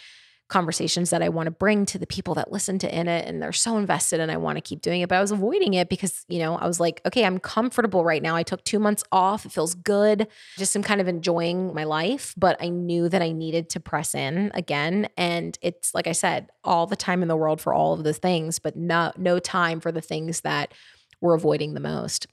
conversations 0.49 1.11
that 1.11 1.23
I 1.23 1.29
want 1.29 1.47
to 1.47 1.51
bring 1.51 1.85
to 1.87 1.99
the 1.99 2.07
people 2.07 2.35
that 2.35 2.51
listen 2.51 2.79
to 2.79 2.95
in 2.95 3.07
it 3.07 3.29
and 3.29 3.43
they're 3.43 3.53
so 3.53 3.77
invested 3.77 4.19
and 4.19 4.33
I 4.33 4.39
want 4.39 4.57
to 4.57 4.63
keep 4.63 4.81
doing 4.81 5.03
it 5.03 5.09
but 5.09 5.17
I 5.17 5.21
was 5.21 5.31
avoiding 5.31 5.75
it 5.75 5.91
because 5.91 6.25
you 6.29 6.39
know 6.39 6.57
I 6.57 6.67
was 6.67 6.81
like 6.81 7.03
okay 7.05 7.25
I'm 7.25 7.39
comfortable 7.39 8.03
right 8.03 8.23
now. 8.23 8.35
I 8.35 8.43
took 8.43 8.65
2 8.65 8.79
months 8.79 9.05
off 9.13 9.45
it 9.45 9.53
feels 9.53 9.75
good 9.75 10.27
just 10.57 10.75
I'm 10.75 10.83
kind 10.83 11.03
of 11.03 11.09
enjoying 11.09 11.75
my 11.75 11.85
life 11.85 12.35
but 12.37 12.57
I 12.61 12.71
knew 12.71 13.11
that 13.11 13.21
I 13.21 13.33
needed 13.33 13.69
to 13.71 13.81
press 13.81 14.15
in 14.15 14.51
again 14.55 15.09
and 15.19 15.59
it's 15.61 15.95
like 15.95 16.07
I 16.07 16.13
said 16.13 16.49
all 16.65 16.87
the 16.87 16.97
time 16.97 17.21
in 17.21 17.29
the 17.29 17.37
world 17.37 17.61
for 17.61 17.75
all 17.75 17.93
of 17.93 18.03
the 18.03 18.15
things 18.15 18.59
but 18.59 18.75
no 18.75 19.13
no 19.19 19.39
time 19.39 19.81
for 19.81 19.93
the 19.93 20.01
things 20.01 20.41
that 20.41 20.73
we're 21.21 21.35
avoiding 21.35 21.75
the 21.75 21.81
most. 21.81 22.27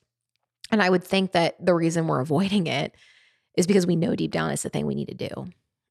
And 0.72 0.82
I 0.82 0.90
would 0.90 1.04
think 1.04 1.34
that 1.34 1.64
the 1.64 1.74
reason 1.74 2.08
we're 2.08 2.22
avoiding 2.22 2.68
it 2.68 2.96
is 3.58 3.68
because 3.68 3.86
we 3.86 3.96
know 3.96 4.16
deep 4.16 4.32
down 4.32 4.52
it's 4.52 4.64
the 4.64 4.70
thing 4.70 4.86
we 4.86 4.96
need 4.96 5.10
to 5.10 5.14
do 5.14 5.48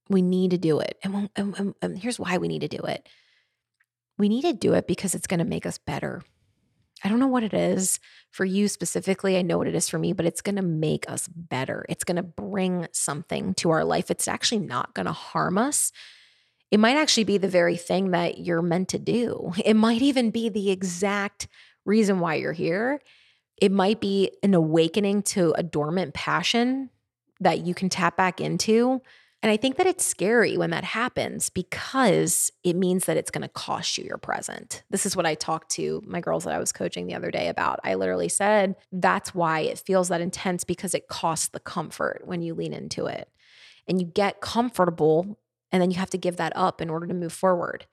we 0.08 0.22
need 0.22 0.50
to 0.50 0.58
do 0.58 0.80
it. 0.80 0.98
And, 1.02 1.30
and, 1.36 1.74
and, 1.80 1.98
here's 1.98 2.18
why 2.18 2.38
we 2.38 2.48
need 2.48 2.60
to 2.60 2.68
do 2.68 2.82
it 2.82 3.08
we 4.16 4.28
need 4.28 4.42
to 4.42 4.52
do 4.52 4.74
it 4.74 4.86
because 4.86 5.14
it's 5.14 5.26
going 5.26 5.38
to 5.38 5.44
make 5.44 5.66
us 5.66 5.78
better. 5.78 6.22
I 7.02 7.08
don't 7.08 7.18
know 7.18 7.26
what 7.26 7.42
it 7.42 7.52
is 7.52 7.98
for 8.30 8.44
you 8.44 8.68
specifically. 8.68 9.36
I 9.36 9.42
know 9.42 9.58
what 9.58 9.66
it 9.66 9.74
is 9.74 9.88
for 9.88 9.98
me, 9.98 10.12
but 10.12 10.24
it's 10.24 10.40
going 10.40 10.56
to 10.56 10.62
make 10.62 11.10
us 11.10 11.26
better. 11.28 11.84
It's 11.88 12.04
going 12.04 12.16
to 12.16 12.22
bring 12.22 12.86
something 12.92 13.54
to 13.54 13.70
our 13.70 13.84
life. 13.84 14.10
It's 14.10 14.28
actually 14.28 14.60
not 14.60 14.94
going 14.94 15.06
to 15.06 15.12
harm 15.12 15.58
us. 15.58 15.92
It 16.70 16.78
might 16.78 16.96
actually 16.96 17.24
be 17.24 17.38
the 17.38 17.48
very 17.48 17.76
thing 17.76 18.12
that 18.12 18.38
you're 18.38 18.62
meant 18.62 18.88
to 18.90 18.98
do. 18.98 19.52
It 19.64 19.74
might 19.74 20.00
even 20.00 20.30
be 20.30 20.48
the 20.48 20.70
exact 20.70 21.48
reason 21.84 22.20
why 22.20 22.36
you're 22.36 22.52
here. 22.52 23.00
It 23.60 23.70
might 23.70 24.00
be 24.00 24.30
an 24.42 24.54
awakening 24.54 25.22
to 25.22 25.52
a 25.56 25.62
dormant 25.62 26.14
passion 26.14 26.90
that 27.40 27.66
you 27.66 27.74
can 27.74 27.88
tap 27.88 28.16
back 28.16 28.40
into 28.40 29.02
and 29.44 29.50
I 29.50 29.58
think 29.58 29.76
that 29.76 29.86
it's 29.86 30.06
scary 30.06 30.56
when 30.56 30.70
that 30.70 30.84
happens 30.84 31.50
because 31.50 32.50
it 32.62 32.76
means 32.76 33.04
that 33.04 33.18
it's 33.18 33.30
going 33.30 33.42
to 33.42 33.48
cost 33.48 33.98
you 33.98 34.04
your 34.04 34.16
present. 34.16 34.82
This 34.88 35.04
is 35.04 35.14
what 35.14 35.26
I 35.26 35.34
talked 35.34 35.70
to 35.72 36.02
my 36.06 36.22
girls 36.22 36.44
that 36.44 36.54
I 36.54 36.58
was 36.58 36.72
coaching 36.72 37.06
the 37.06 37.14
other 37.14 37.30
day 37.30 37.48
about. 37.48 37.78
I 37.84 37.96
literally 37.96 38.30
said, 38.30 38.74
that's 38.90 39.34
why 39.34 39.60
it 39.60 39.78
feels 39.78 40.08
that 40.08 40.22
intense 40.22 40.64
because 40.64 40.94
it 40.94 41.08
costs 41.08 41.48
the 41.48 41.60
comfort 41.60 42.22
when 42.24 42.40
you 42.40 42.54
lean 42.54 42.72
into 42.72 43.04
it. 43.04 43.28
And 43.86 44.00
you 44.00 44.06
get 44.06 44.40
comfortable 44.40 45.38
and 45.70 45.82
then 45.82 45.90
you 45.90 45.98
have 45.98 46.08
to 46.08 46.18
give 46.18 46.38
that 46.38 46.54
up 46.56 46.80
in 46.80 46.88
order 46.88 47.06
to 47.06 47.12
move 47.12 47.34
forward. 47.34 47.84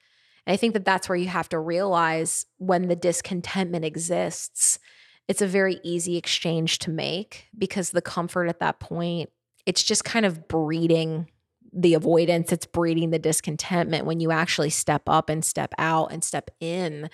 And 0.48 0.54
I 0.54 0.56
think 0.56 0.72
that 0.72 0.86
that's 0.86 1.10
where 1.10 1.18
you 1.18 1.28
have 1.28 1.50
to 1.50 1.60
realize 1.60 2.46
when 2.60 2.88
the 2.88 2.96
discontentment 2.96 3.84
exists, 3.84 4.80
it's 5.28 5.42
a 5.42 5.48
very 5.48 5.82
easy 5.84 6.16
exchange 6.16 6.80
to 6.80 6.90
make 6.90 7.50
because 7.58 7.90
the 7.90 8.02
comfort 8.02 8.46
at 8.46 8.62
that 8.62 8.80
point, 8.80 9.32
it's 9.66 9.84
just 9.84 10.06
kind 10.06 10.26
of 10.26 10.48
breeding 10.48 11.28
the 11.74 11.94
avoidance, 11.94 12.52
it's 12.52 12.66
breeding 12.66 13.12
the 13.12 13.20
discontentment 13.20 14.06
when 14.06 14.20
you 14.20 14.32
actually 14.32 14.70
step 14.70 15.04
up 15.08 15.30
and 15.30 15.44
step 15.44 15.74
out 15.78 16.12
and 16.12 16.24
step 16.24 16.52
in 16.60 17.10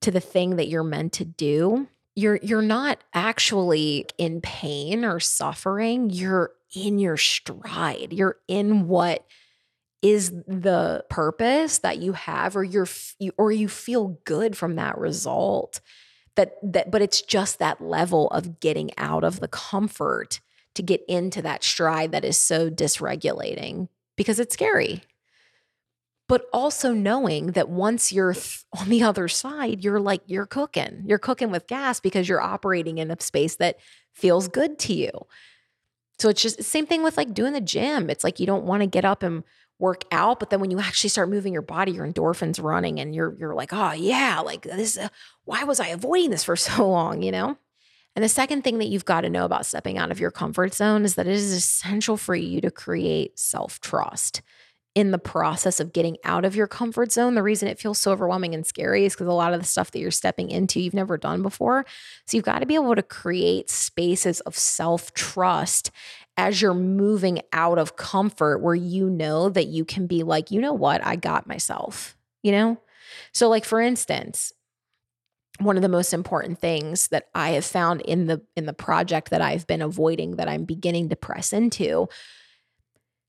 to 0.00 0.10
the 0.10 0.20
thing 0.20 0.56
that 0.56 0.68
you're 0.68 0.84
meant 0.84 1.12
to 1.14 1.24
do. 1.24 1.88
You're 2.14 2.38
you're 2.42 2.62
not 2.62 3.02
actually 3.14 4.06
in 4.18 4.40
pain 4.40 5.04
or 5.04 5.20
suffering. 5.20 6.10
You're 6.10 6.52
in 6.74 6.98
your 6.98 7.16
stride. 7.16 8.12
You're 8.12 8.36
in 8.48 8.88
what 8.88 9.24
is 10.02 10.32
the 10.46 11.04
purpose 11.08 11.78
that 11.78 11.98
you 11.98 12.12
have 12.12 12.56
or 12.56 12.64
you're 12.64 12.88
or 13.38 13.52
you 13.52 13.68
feel 13.68 14.18
good 14.24 14.56
from 14.56 14.74
that 14.74 14.98
result 14.98 15.80
that 16.34 16.54
that 16.62 16.90
but 16.90 17.00
it's 17.00 17.22
just 17.22 17.60
that 17.60 17.80
level 17.80 18.28
of 18.30 18.58
getting 18.58 18.90
out 18.98 19.22
of 19.22 19.38
the 19.38 19.48
comfort 19.48 20.40
to 20.74 20.82
get 20.82 21.04
into 21.08 21.42
that 21.42 21.62
stride 21.64 22.12
that 22.12 22.24
is 22.24 22.38
so 22.38 22.70
dysregulating 22.70 23.88
because 24.16 24.38
it's 24.40 24.54
scary. 24.54 25.02
but 26.28 26.46
also 26.52 26.92
knowing 26.94 27.48
that 27.48 27.68
once 27.68 28.12
you're 28.12 28.32
th- 28.34 28.64
on 28.78 28.88
the 28.88 29.02
other 29.02 29.28
side, 29.28 29.84
you're 29.84 30.00
like, 30.00 30.22
you're 30.26 30.46
cooking. 30.46 31.02
You're 31.06 31.18
cooking 31.18 31.50
with 31.50 31.66
gas 31.66 32.00
because 32.00 32.28
you're 32.28 32.40
operating 32.40 32.98
in 32.98 33.10
a 33.10 33.20
space 33.20 33.56
that 33.56 33.76
feels 34.14 34.48
good 34.48 34.78
to 34.80 34.94
you. 34.94 35.10
So 36.18 36.28
it's 36.28 36.42
just 36.42 36.62
same 36.62 36.86
thing 36.86 37.02
with 37.02 37.16
like 37.16 37.34
doing 37.34 37.52
the 37.52 37.60
gym. 37.60 38.08
It's 38.08 38.24
like 38.24 38.38
you 38.40 38.46
don't 38.46 38.64
want 38.64 38.82
to 38.82 38.86
get 38.86 39.04
up 39.04 39.22
and 39.22 39.42
work 39.78 40.04
out, 40.12 40.38
but 40.38 40.50
then 40.50 40.60
when 40.60 40.70
you 40.70 40.78
actually 40.78 41.10
start 41.10 41.28
moving 41.28 41.52
your 41.52 41.62
body, 41.62 41.92
your 41.92 42.06
endorphins 42.06 42.62
running, 42.62 43.00
and 43.00 43.14
you're 43.14 43.34
you're 43.38 43.54
like, 43.54 43.72
oh 43.72 43.92
yeah, 43.92 44.40
like 44.40 44.62
this. 44.62 44.96
Uh, 44.96 45.08
why 45.44 45.64
was 45.64 45.80
I 45.80 45.88
avoiding 45.88 46.30
this 46.30 46.44
for 46.44 46.56
so 46.68 46.88
long? 46.88 47.22
You 47.22 47.32
know. 47.32 47.58
And 48.14 48.22
the 48.22 48.28
second 48.28 48.62
thing 48.62 48.78
that 48.78 48.88
you've 48.88 49.04
got 49.04 49.22
to 49.22 49.30
know 49.30 49.44
about 49.44 49.66
stepping 49.66 49.98
out 49.98 50.10
of 50.10 50.20
your 50.20 50.30
comfort 50.30 50.74
zone 50.74 51.04
is 51.04 51.14
that 51.14 51.26
it 51.26 51.34
is 51.34 51.52
essential 51.52 52.16
for 52.16 52.34
you 52.34 52.60
to 52.60 52.70
create 52.70 53.38
self 53.38 53.80
trust 53.80 54.42
in 54.94 55.10
the 55.10 55.18
process 55.18 55.80
of 55.80 55.92
getting 55.92 56.18
out 56.22 56.44
of 56.44 56.54
your 56.54 56.66
comfort 56.66 57.10
zone. 57.10 57.34
The 57.34 57.42
reason 57.42 57.68
it 57.68 57.78
feels 57.78 57.98
so 57.98 58.12
overwhelming 58.12 58.54
and 58.54 58.66
scary 58.66 59.06
is 59.06 59.14
because 59.14 59.26
a 59.26 59.32
lot 59.32 59.54
of 59.54 59.60
the 59.60 59.66
stuff 59.66 59.90
that 59.92 60.00
you're 60.00 60.10
stepping 60.10 60.50
into, 60.50 60.80
you've 60.80 60.92
never 60.92 61.16
done 61.16 61.42
before. 61.42 61.86
So 62.26 62.36
you've 62.36 62.44
got 62.44 62.58
to 62.58 62.66
be 62.66 62.74
able 62.74 62.94
to 62.94 63.02
create 63.02 63.70
spaces 63.70 64.40
of 64.40 64.56
self 64.56 65.14
trust 65.14 65.90
as 66.36 66.60
you're 66.60 66.74
moving 66.74 67.40
out 67.52 67.78
of 67.78 67.96
comfort 67.96 68.58
where 68.58 68.74
you 68.74 69.08
know 69.08 69.48
that 69.48 69.66
you 69.66 69.84
can 69.84 70.06
be 70.06 70.22
like, 70.22 70.50
you 70.50 70.60
know 70.60 70.72
what, 70.74 71.04
I 71.04 71.16
got 71.16 71.46
myself, 71.46 72.16
you 72.42 72.52
know? 72.52 72.78
So, 73.32 73.48
like, 73.48 73.64
for 73.64 73.80
instance, 73.80 74.52
one 75.58 75.76
of 75.76 75.82
the 75.82 75.88
most 75.88 76.14
important 76.14 76.58
things 76.58 77.08
that 77.08 77.26
I 77.34 77.50
have 77.50 77.64
found 77.64 78.00
in 78.02 78.26
the 78.26 78.42
in 78.56 78.66
the 78.66 78.72
project 78.72 79.30
that 79.30 79.42
I've 79.42 79.66
been 79.66 79.82
avoiding 79.82 80.36
that 80.36 80.48
I'm 80.48 80.64
beginning 80.64 81.10
to 81.10 81.16
press 81.16 81.52
into 81.52 82.08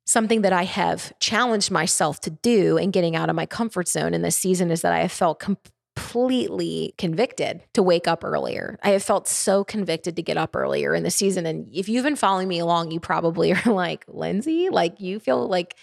something 0.06 0.42
that 0.42 0.54
I 0.54 0.64
have 0.64 1.18
challenged 1.20 1.72
myself 1.72 2.20
to 2.22 2.30
do 2.30 2.78
in 2.78 2.92
getting 2.92 3.16
out 3.16 3.30
of 3.30 3.36
my 3.36 3.46
comfort 3.46 3.88
zone 3.88 4.14
in 4.14 4.22
this 4.22 4.36
season 4.36 4.70
is 4.70 4.82
that 4.82 4.94
I 4.94 5.00
have 5.00 5.12
felt 5.12 5.40
completely 5.40 6.94
convicted 6.98 7.62
to 7.74 7.84
wake 7.84 8.08
up 8.08 8.24
earlier. 8.24 8.78
I 8.84 8.90
have 8.92 9.04
felt 9.04 9.28
so 9.28 9.64
convicted 9.64 10.16
to 10.18 10.22
get 10.22 10.38
up 10.38 10.56
earlier 10.56 10.94
in 10.94 11.04
the 11.04 11.12
season. 11.12 11.46
And 11.46 11.74
if 11.74 11.88
you've 11.88 12.04
been 12.04 12.16
following 12.16 12.48
me 12.48 12.60
along, 12.60 12.92
you 12.92 13.00
probably 13.00 13.54
are 13.66 13.74
like, 13.74 14.04
Lindsay, 14.08 14.70
like 14.70 15.00
you 15.00 15.20
feel 15.20 15.48
like 15.48 15.76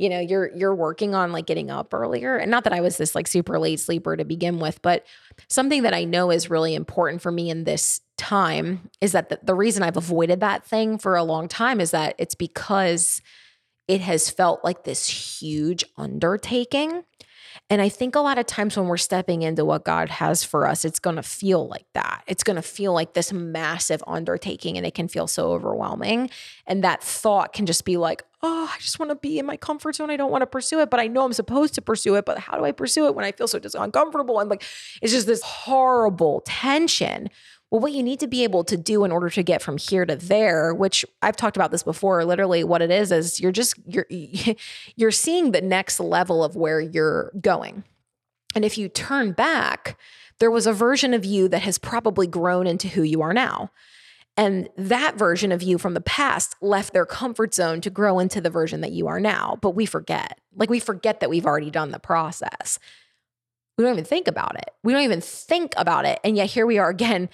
you 0.00 0.08
know 0.08 0.18
you're 0.18 0.50
you're 0.56 0.74
working 0.74 1.14
on 1.14 1.32
like 1.32 1.46
getting 1.46 1.70
up 1.70 1.92
earlier 1.92 2.36
and 2.36 2.50
not 2.50 2.64
that 2.64 2.72
i 2.72 2.80
was 2.80 2.96
this 2.96 3.14
like 3.14 3.26
super 3.26 3.58
late 3.58 3.78
sleeper 3.78 4.16
to 4.16 4.24
begin 4.24 4.58
with 4.58 4.80
but 4.82 5.04
something 5.48 5.82
that 5.82 5.94
i 5.94 6.04
know 6.04 6.30
is 6.30 6.50
really 6.50 6.74
important 6.74 7.20
for 7.20 7.30
me 7.30 7.50
in 7.50 7.64
this 7.64 8.00
time 8.16 8.90
is 9.00 9.12
that 9.12 9.28
the, 9.28 9.38
the 9.42 9.54
reason 9.54 9.82
i've 9.82 9.96
avoided 9.96 10.40
that 10.40 10.64
thing 10.64 10.98
for 10.98 11.16
a 11.16 11.22
long 11.22 11.48
time 11.48 11.80
is 11.80 11.90
that 11.90 12.14
it's 12.18 12.34
because 12.34 13.20
it 13.90 14.02
has 14.02 14.30
felt 14.30 14.62
like 14.62 14.84
this 14.84 15.40
huge 15.40 15.84
undertaking. 15.96 17.02
And 17.68 17.82
I 17.82 17.88
think 17.88 18.14
a 18.14 18.20
lot 18.20 18.38
of 18.38 18.46
times 18.46 18.76
when 18.76 18.86
we're 18.86 18.96
stepping 18.96 19.42
into 19.42 19.64
what 19.64 19.84
God 19.84 20.08
has 20.08 20.44
for 20.44 20.64
us, 20.64 20.84
it's 20.84 21.00
going 21.00 21.16
to 21.16 21.24
feel 21.24 21.66
like 21.66 21.86
that. 21.94 22.22
It's 22.28 22.44
going 22.44 22.54
to 22.54 22.62
feel 22.62 22.92
like 22.92 23.14
this 23.14 23.32
massive 23.32 24.00
undertaking 24.06 24.76
and 24.76 24.86
it 24.86 24.94
can 24.94 25.08
feel 25.08 25.26
so 25.26 25.50
overwhelming. 25.50 26.30
And 26.68 26.84
that 26.84 27.02
thought 27.02 27.52
can 27.52 27.66
just 27.66 27.84
be 27.84 27.96
like, 27.96 28.22
oh, 28.42 28.70
I 28.72 28.78
just 28.78 28.98
want 28.98 29.10
to 29.10 29.16
be 29.16 29.38
in 29.38 29.46
my 29.46 29.56
comfort 29.56 29.96
zone. 29.96 30.10
I 30.10 30.16
don't 30.16 30.30
want 30.30 30.42
to 30.42 30.46
pursue 30.46 30.80
it, 30.80 30.90
but 30.90 30.98
I 30.98 31.06
know 31.06 31.24
I'm 31.24 31.32
supposed 31.32 31.74
to 31.74 31.82
pursue 31.82 32.14
it. 32.14 32.24
But 32.24 32.38
how 32.38 32.56
do 32.56 32.64
I 32.64 32.72
pursue 32.72 33.06
it 33.06 33.14
when 33.14 33.24
I 33.24 33.32
feel 33.32 33.48
so 33.48 33.58
just 33.58 33.74
uncomfortable? 33.74 34.40
And 34.40 34.48
like, 34.48 34.62
it's 35.02 35.12
just 35.12 35.26
this 35.26 35.42
horrible 35.42 36.42
tension 36.46 37.28
well, 37.70 37.80
what 37.80 37.92
you 37.92 38.02
need 38.02 38.18
to 38.20 38.26
be 38.26 38.42
able 38.42 38.64
to 38.64 38.76
do 38.76 39.04
in 39.04 39.12
order 39.12 39.30
to 39.30 39.42
get 39.42 39.62
from 39.62 39.78
here 39.78 40.04
to 40.04 40.16
there, 40.16 40.74
which 40.74 41.04
I've 41.22 41.36
talked 41.36 41.56
about 41.56 41.70
this 41.70 41.84
before, 41.84 42.24
literally 42.24 42.64
what 42.64 42.82
it 42.82 42.90
is 42.90 43.12
is 43.12 43.38
you're 43.38 43.52
just 43.52 43.74
you're 43.86 44.06
you're 44.96 45.10
seeing 45.12 45.52
the 45.52 45.60
next 45.60 46.00
level 46.00 46.42
of 46.42 46.56
where 46.56 46.80
you're 46.80 47.32
going. 47.40 47.84
And 48.56 48.64
if 48.64 48.76
you 48.76 48.88
turn 48.88 49.32
back, 49.32 49.96
there 50.40 50.50
was 50.50 50.66
a 50.66 50.72
version 50.72 51.14
of 51.14 51.24
you 51.24 51.48
that 51.48 51.62
has 51.62 51.78
probably 51.78 52.26
grown 52.26 52.66
into 52.66 52.88
who 52.88 53.02
you 53.02 53.22
are 53.22 53.32
now. 53.32 53.70
And 54.40 54.70
that 54.78 55.18
version 55.18 55.52
of 55.52 55.62
you 55.62 55.76
from 55.76 55.92
the 55.92 56.00
past 56.00 56.56
left 56.62 56.94
their 56.94 57.04
comfort 57.04 57.52
zone 57.52 57.82
to 57.82 57.90
grow 57.90 58.18
into 58.18 58.40
the 58.40 58.48
version 58.48 58.80
that 58.80 58.90
you 58.90 59.06
are 59.06 59.20
now. 59.20 59.58
But 59.60 59.72
we 59.72 59.84
forget. 59.84 60.40
Like 60.56 60.70
we 60.70 60.80
forget 60.80 61.20
that 61.20 61.28
we've 61.28 61.44
already 61.44 61.70
done 61.70 61.90
the 61.90 61.98
process. 61.98 62.78
We 63.76 63.84
don't 63.84 63.92
even 63.92 64.04
think 64.06 64.26
about 64.26 64.56
it. 64.56 64.70
We 64.82 64.94
don't 64.94 65.02
even 65.02 65.20
think 65.20 65.74
about 65.76 66.06
it. 66.06 66.20
And 66.24 66.38
yet 66.38 66.48
here 66.48 66.64
we 66.64 66.78
are 66.78 66.88
again 66.88 67.28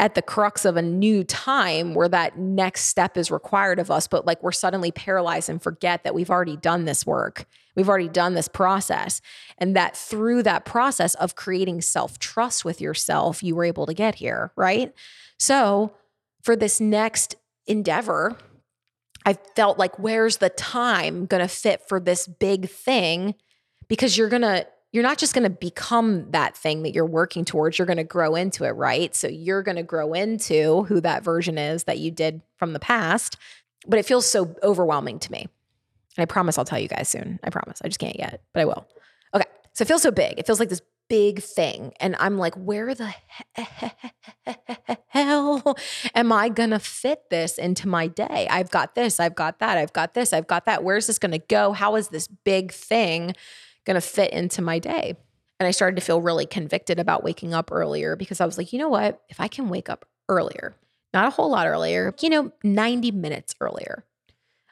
at 0.00 0.14
the 0.14 0.22
crux 0.22 0.64
of 0.64 0.78
a 0.78 0.82
new 0.82 1.22
time 1.22 1.92
where 1.92 2.08
that 2.08 2.38
next 2.38 2.84
step 2.86 3.18
is 3.18 3.30
required 3.30 3.78
of 3.78 3.90
us, 3.90 4.08
but 4.08 4.24
like 4.24 4.42
we're 4.42 4.50
suddenly 4.50 4.90
paralyzed 4.90 5.50
and 5.50 5.60
forget 5.60 6.02
that 6.02 6.14
we've 6.14 6.30
already 6.30 6.56
done 6.56 6.86
this 6.86 7.04
work. 7.04 7.44
We've 7.74 7.90
already 7.90 8.08
done 8.08 8.32
this 8.32 8.48
process. 8.48 9.20
And 9.58 9.76
that 9.76 9.94
through 9.94 10.44
that 10.44 10.64
process 10.64 11.14
of 11.16 11.34
creating 11.34 11.82
self 11.82 12.18
trust 12.18 12.64
with 12.64 12.80
yourself, 12.80 13.42
you 13.42 13.54
were 13.54 13.64
able 13.64 13.84
to 13.84 13.92
get 13.92 14.14
here, 14.14 14.50
right? 14.56 14.94
So 15.38 15.92
for 16.42 16.56
this 16.56 16.80
next 16.80 17.36
endeavor, 17.66 18.36
I 19.24 19.34
felt 19.54 19.78
like, 19.78 19.98
where's 19.98 20.38
the 20.38 20.48
time 20.48 21.26
going 21.26 21.42
to 21.42 21.48
fit 21.48 21.82
for 21.88 22.00
this 22.00 22.26
big 22.26 22.68
thing? 22.68 23.34
Because 23.88 24.16
you're 24.16 24.28
going 24.28 24.42
to 24.42 24.66
you're 24.90 25.02
not 25.02 25.18
just 25.18 25.34
going 25.34 25.44
to 25.44 25.50
become 25.50 26.30
that 26.30 26.56
thing 26.56 26.82
that 26.82 26.94
you're 26.94 27.04
working 27.04 27.44
towards, 27.44 27.78
you're 27.78 27.86
going 27.86 27.98
to 27.98 28.04
grow 28.04 28.34
into 28.34 28.64
it, 28.64 28.70
right? 28.70 29.14
So 29.14 29.28
you're 29.28 29.62
going 29.62 29.76
to 29.76 29.82
grow 29.82 30.14
into 30.14 30.84
who 30.84 31.00
that 31.02 31.22
version 31.22 31.58
is 31.58 31.84
that 31.84 31.98
you 31.98 32.10
did 32.10 32.40
from 32.56 32.72
the 32.72 32.78
past. 32.78 33.36
But 33.86 33.98
it 33.98 34.06
feels 34.06 34.26
so 34.26 34.56
overwhelming 34.62 35.18
to 35.20 35.32
me. 35.32 35.46
And 36.16 36.22
I 36.22 36.24
promise 36.24 36.58
I'll 36.58 36.64
tell 36.64 36.78
you 36.78 36.88
guys 36.88 37.08
soon. 37.08 37.38
I 37.44 37.50
promise. 37.50 37.80
I 37.84 37.88
just 37.88 38.00
can't 38.00 38.18
yet, 38.18 38.42
but 38.52 38.60
I 38.60 38.64
will. 38.64 38.88
Okay. 39.34 39.44
So 39.74 39.82
it 39.82 39.88
feels 39.88 40.02
so 40.02 40.10
big. 40.10 40.38
It 40.38 40.46
feels 40.46 40.58
like 40.58 40.70
this 40.70 40.82
big 41.08 41.42
thing. 41.42 41.92
And 42.00 42.16
I'm 42.18 42.38
like, 42.38 42.54
where 42.54 42.94
the 42.94 43.14
hell 45.08 45.76
am 46.14 46.32
I 46.32 46.48
going 46.48 46.70
to 46.70 46.78
fit 46.78 47.30
this 47.30 47.58
into 47.58 47.88
my 47.88 48.06
day? 48.06 48.46
I've 48.50 48.70
got 48.70 48.94
this, 48.94 49.18
I've 49.18 49.34
got 49.34 49.58
that, 49.60 49.78
I've 49.78 49.92
got 49.92 50.14
this, 50.14 50.32
I've 50.32 50.46
got 50.46 50.66
that. 50.66 50.84
Where's 50.84 51.06
this 51.06 51.18
going 51.18 51.32
to 51.32 51.38
go? 51.38 51.72
How 51.72 51.96
is 51.96 52.08
this 52.08 52.28
big 52.28 52.72
thing 52.72 53.34
going 53.88 53.94
to 53.94 54.00
fit 54.06 54.32
into 54.32 54.62
my 54.62 54.78
day. 54.78 55.16
And 55.58 55.66
I 55.66 55.72
started 55.72 55.96
to 55.96 56.02
feel 56.04 56.20
really 56.20 56.46
convicted 56.46 57.00
about 57.00 57.24
waking 57.24 57.54
up 57.54 57.72
earlier 57.72 58.14
because 58.14 58.40
I 58.40 58.46
was 58.46 58.56
like, 58.58 58.72
you 58.72 58.78
know 58.78 58.90
what? 58.90 59.22
If 59.28 59.40
I 59.40 59.48
can 59.48 59.68
wake 59.68 59.88
up 59.88 60.04
earlier, 60.28 60.76
not 61.12 61.26
a 61.26 61.30
whole 61.30 61.50
lot 61.50 61.66
earlier, 61.66 62.14
you 62.20 62.28
know, 62.28 62.52
90 62.62 63.10
minutes 63.12 63.56
earlier. 63.60 64.04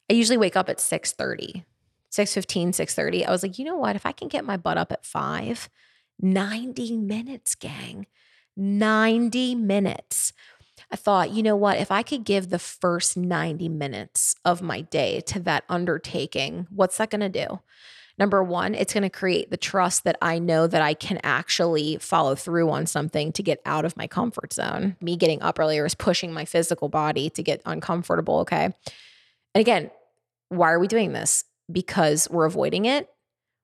I 0.08 0.12
usually 0.12 0.36
wake 0.36 0.54
up 0.54 0.68
at 0.68 0.78
6:30. 0.78 1.64
6:15, 2.10 2.68
6:30. 2.68 3.26
I 3.26 3.30
was 3.30 3.42
like, 3.42 3.58
you 3.58 3.64
know 3.64 3.76
what? 3.76 3.96
If 3.96 4.06
I 4.06 4.12
can 4.12 4.28
get 4.28 4.44
my 4.44 4.56
butt 4.56 4.78
up 4.78 4.92
at 4.92 5.04
5, 5.04 5.68
90 6.20 6.96
minutes, 6.96 7.54
gang. 7.54 8.06
90 8.56 9.54
minutes. 9.54 10.32
I 10.90 10.96
thought, 10.96 11.30
you 11.30 11.42
know 11.42 11.56
what? 11.56 11.78
If 11.78 11.90
I 11.90 12.02
could 12.02 12.24
give 12.24 12.48
the 12.48 12.58
first 12.58 13.16
90 13.16 13.68
minutes 13.68 14.36
of 14.44 14.62
my 14.62 14.82
day 14.82 15.20
to 15.22 15.40
that 15.40 15.64
undertaking, 15.68 16.66
what's 16.70 16.96
that 16.98 17.10
going 17.10 17.20
to 17.20 17.28
do? 17.28 17.60
Number 18.18 18.42
one, 18.42 18.74
it's 18.74 18.94
going 18.94 19.02
to 19.02 19.10
create 19.10 19.50
the 19.50 19.58
trust 19.58 20.04
that 20.04 20.16
I 20.22 20.38
know 20.38 20.66
that 20.66 20.80
I 20.80 20.94
can 20.94 21.20
actually 21.22 21.98
follow 21.98 22.34
through 22.34 22.70
on 22.70 22.86
something 22.86 23.30
to 23.32 23.42
get 23.42 23.60
out 23.66 23.84
of 23.84 23.96
my 23.96 24.06
comfort 24.06 24.54
zone. 24.54 24.96
Me 25.02 25.16
getting 25.16 25.42
up 25.42 25.58
earlier 25.58 25.84
is 25.84 25.94
pushing 25.94 26.32
my 26.32 26.46
physical 26.46 26.88
body 26.88 27.28
to 27.30 27.42
get 27.42 27.60
uncomfortable. 27.66 28.38
Okay. 28.40 28.64
And 28.64 28.74
again, 29.54 29.90
why 30.48 30.70
are 30.70 30.78
we 30.78 30.86
doing 30.86 31.12
this? 31.12 31.44
Because 31.70 32.28
we're 32.30 32.46
avoiding 32.46 32.86
it. 32.86 33.08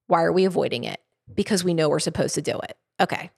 Why 0.06 0.22
are 0.22 0.32
we 0.32 0.44
avoiding 0.44 0.84
it? 0.84 1.00
Because 1.34 1.64
we 1.64 1.74
know 1.74 1.88
we're 1.88 1.98
supposed 1.98 2.34
to 2.34 2.42
do 2.42 2.58
it. 2.58 2.76
Okay. 3.00 3.30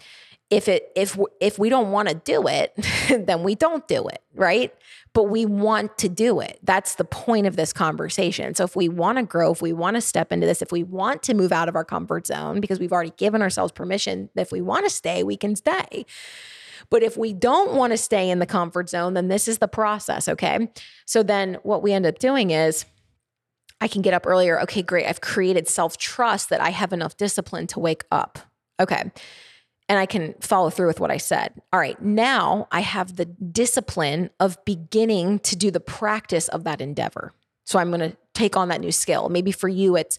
If 0.50 0.68
it 0.68 0.92
if 0.94 1.18
if 1.40 1.58
we 1.58 1.68
don't 1.70 1.90
want 1.90 2.08
to 2.08 2.14
do 2.14 2.46
it 2.46 2.74
then 3.26 3.42
we 3.42 3.54
don't 3.54 3.86
do 3.88 4.06
it 4.06 4.22
right? 4.34 4.72
But 5.14 5.24
we 5.24 5.46
want 5.46 5.96
to 5.98 6.08
do 6.08 6.40
it. 6.40 6.58
That's 6.62 6.96
the 6.96 7.04
point 7.04 7.46
of 7.46 7.56
this 7.56 7.72
conversation. 7.72 8.54
So 8.54 8.64
if 8.64 8.76
we 8.76 8.88
want 8.88 9.18
to 9.18 9.24
grow 9.24 9.52
if 9.52 9.62
we 9.62 9.72
want 9.72 9.96
to 9.96 10.00
step 10.00 10.32
into 10.32 10.46
this 10.46 10.60
if 10.60 10.70
we 10.70 10.82
want 10.82 11.22
to 11.24 11.34
move 11.34 11.50
out 11.50 11.68
of 11.68 11.76
our 11.76 11.84
comfort 11.84 12.26
zone 12.26 12.60
because 12.60 12.78
we've 12.78 12.92
already 12.92 13.12
given 13.16 13.42
ourselves 13.42 13.72
permission 13.72 14.28
if 14.36 14.52
we 14.52 14.60
want 14.60 14.84
to 14.84 14.90
stay 14.90 15.22
we 15.22 15.36
can 15.36 15.56
stay. 15.56 16.04
But 16.90 17.02
if 17.02 17.16
we 17.16 17.32
don't 17.32 17.74
want 17.74 17.92
to 17.92 17.96
stay 17.96 18.28
in 18.28 18.38
the 18.38 18.46
comfort 18.46 18.90
zone 18.90 19.14
then 19.14 19.28
this 19.28 19.48
is 19.48 19.58
the 19.58 19.68
process 19.68 20.28
okay? 20.28 20.68
So 21.06 21.22
then 21.22 21.54
what 21.62 21.82
we 21.82 21.92
end 21.92 22.04
up 22.04 22.18
doing 22.18 22.50
is 22.50 22.84
I 23.80 23.88
can 23.88 24.02
get 24.02 24.14
up 24.14 24.26
earlier. 24.26 24.60
Okay, 24.62 24.82
great. 24.82 25.06
I've 25.06 25.20
created 25.20 25.68
self 25.68 25.96
trust 25.96 26.48
that 26.50 26.60
I 26.60 26.70
have 26.70 26.92
enough 26.92 27.16
discipline 27.16 27.66
to 27.68 27.80
wake 27.80 28.04
up. 28.10 28.38
Okay 28.80 29.10
and 29.88 29.98
I 29.98 30.06
can 30.06 30.34
follow 30.40 30.70
through 30.70 30.86
with 30.86 31.00
what 31.00 31.10
I 31.10 31.18
said. 31.18 31.52
All 31.72 31.80
right, 31.80 32.00
now 32.00 32.68
I 32.72 32.80
have 32.80 33.16
the 33.16 33.26
discipline 33.26 34.30
of 34.40 34.62
beginning 34.64 35.40
to 35.40 35.56
do 35.56 35.70
the 35.70 35.80
practice 35.80 36.48
of 36.48 36.64
that 36.64 36.80
endeavor. 36.80 37.32
So 37.64 37.78
I'm 37.78 37.90
going 37.90 38.10
to 38.12 38.16
take 38.34 38.56
on 38.56 38.68
that 38.68 38.80
new 38.80 38.92
skill. 38.92 39.28
Maybe 39.28 39.52
for 39.52 39.68
you, 39.68 39.96
it's, 39.96 40.18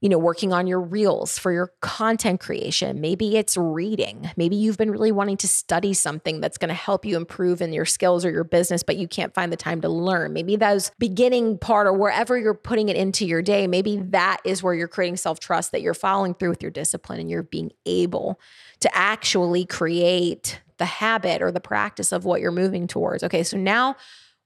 you 0.00 0.08
know, 0.08 0.18
working 0.18 0.52
on 0.52 0.68
your 0.68 0.80
reels 0.80 1.38
for 1.38 1.50
your 1.50 1.72
content 1.80 2.38
creation. 2.38 3.00
Maybe 3.00 3.36
it's 3.36 3.56
reading. 3.56 4.30
Maybe 4.36 4.54
you've 4.54 4.78
been 4.78 4.92
really 4.92 5.10
wanting 5.10 5.36
to 5.38 5.48
study 5.48 5.92
something 5.92 6.40
that's 6.40 6.56
going 6.56 6.68
to 6.68 6.74
help 6.74 7.04
you 7.04 7.16
improve 7.16 7.60
in 7.60 7.72
your 7.72 7.84
skills 7.84 8.24
or 8.24 8.30
your 8.30 8.44
business, 8.44 8.84
but 8.84 8.96
you 8.96 9.08
can't 9.08 9.34
find 9.34 9.52
the 9.52 9.56
time 9.56 9.80
to 9.80 9.88
learn. 9.88 10.32
Maybe 10.32 10.54
those 10.54 10.92
beginning 11.00 11.58
part 11.58 11.88
or 11.88 11.92
wherever 11.92 12.38
you're 12.38 12.54
putting 12.54 12.88
it 12.88 12.96
into 12.96 13.26
your 13.26 13.42
day, 13.42 13.66
maybe 13.66 13.96
that 13.96 14.38
is 14.44 14.62
where 14.62 14.74
you're 14.74 14.86
creating 14.86 15.16
self 15.16 15.40
trust 15.40 15.72
that 15.72 15.82
you're 15.82 15.94
following 15.94 16.34
through 16.34 16.50
with 16.50 16.62
your 16.62 16.70
discipline 16.70 17.18
and 17.18 17.28
you're 17.28 17.42
being 17.42 17.72
able 17.84 18.40
to 18.80 18.96
actually 18.96 19.64
create 19.64 20.60
the 20.76 20.86
habit 20.86 21.42
or 21.42 21.50
the 21.50 21.60
practice 21.60 22.12
of 22.12 22.24
what 22.24 22.40
you're 22.40 22.52
moving 22.52 22.86
towards. 22.86 23.24
Okay, 23.24 23.42
so 23.42 23.56
now 23.56 23.96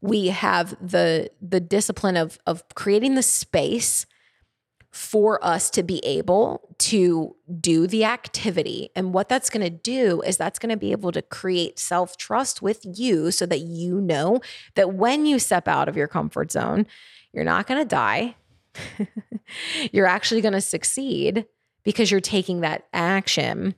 we 0.00 0.28
have 0.28 0.74
the 0.80 1.30
the 1.42 1.60
discipline 1.60 2.16
of 2.16 2.38
of 2.46 2.64
creating 2.74 3.16
the 3.16 3.22
space 3.22 4.06
for 4.92 5.42
us 5.42 5.70
to 5.70 5.82
be 5.82 6.04
able 6.04 6.68
to 6.78 7.34
do 7.60 7.86
the 7.86 8.04
activity. 8.04 8.90
And 8.94 9.14
what 9.14 9.28
that's 9.28 9.48
going 9.48 9.64
to 9.64 9.70
do 9.70 10.20
is 10.20 10.36
that's 10.36 10.58
going 10.58 10.70
to 10.70 10.76
be 10.76 10.92
able 10.92 11.12
to 11.12 11.22
create 11.22 11.78
self 11.78 12.18
trust 12.18 12.60
with 12.60 12.80
you 12.84 13.30
so 13.30 13.46
that 13.46 13.60
you 13.60 14.00
know 14.00 14.40
that 14.74 14.94
when 14.94 15.24
you 15.24 15.38
step 15.38 15.66
out 15.66 15.88
of 15.88 15.96
your 15.96 16.08
comfort 16.08 16.52
zone, 16.52 16.86
you're 17.32 17.44
not 17.44 17.66
going 17.66 17.80
to 17.80 17.88
die. 17.88 18.36
you're 19.92 20.06
actually 20.06 20.42
going 20.42 20.52
to 20.52 20.60
succeed 20.60 21.46
because 21.84 22.10
you're 22.10 22.20
taking 22.20 22.60
that 22.60 22.86
action 22.92 23.74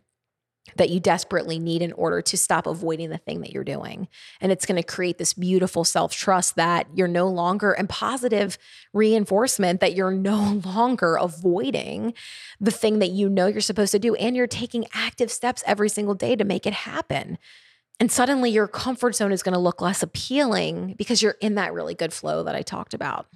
that 0.76 0.90
you 0.90 0.98
desperately 0.98 1.58
need 1.58 1.82
in 1.82 1.92
order 1.92 2.22
to 2.22 2.36
stop 2.36 2.66
avoiding 2.66 3.10
the 3.10 3.18
thing 3.18 3.40
that 3.42 3.52
you're 3.52 3.64
doing. 3.64 4.08
And 4.40 4.50
it's 4.50 4.66
going 4.66 4.80
to 4.80 4.86
create 4.86 5.18
this 5.18 5.34
beautiful 5.34 5.84
self 5.84 6.14
trust 6.14 6.56
that 6.56 6.86
you're 6.94 7.08
no 7.08 7.28
longer, 7.28 7.72
and 7.72 7.88
positive 7.88 8.58
reinforcement 8.92 9.80
that 9.80 9.94
you're 9.94 10.10
no 10.12 10.62
longer 10.64 11.16
avoiding 11.16 12.14
the 12.60 12.70
thing 12.70 12.98
that 12.98 13.10
you 13.10 13.28
know 13.28 13.46
you're 13.46 13.60
supposed 13.60 13.92
to 13.92 13.98
do. 13.98 14.14
And 14.14 14.36
you're 14.36 14.46
taking 14.46 14.86
active 14.92 15.30
steps 15.30 15.62
every 15.66 15.88
single 15.88 16.14
day 16.14 16.36
to 16.36 16.44
make 16.44 16.66
it 16.66 16.72
happen. 16.72 17.38
And 18.00 18.10
suddenly 18.10 18.50
your 18.50 18.66
comfort 18.66 19.14
zone 19.14 19.32
is 19.32 19.42
going 19.42 19.52
to 19.52 19.58
look 19.58 19.80
less 19.80 20.02
appealing 20.02 20.94
because 20.98 21.22
you're 21.22 21.36
in 21.40 21.54
that 21.54 21.72
really 21.72 21.94
good 21.94 22.12
flow 22.12 22.42
that 22.42 22.56
I 22.56 22.62
talked 22.62 22.92
about. 22.92 23.26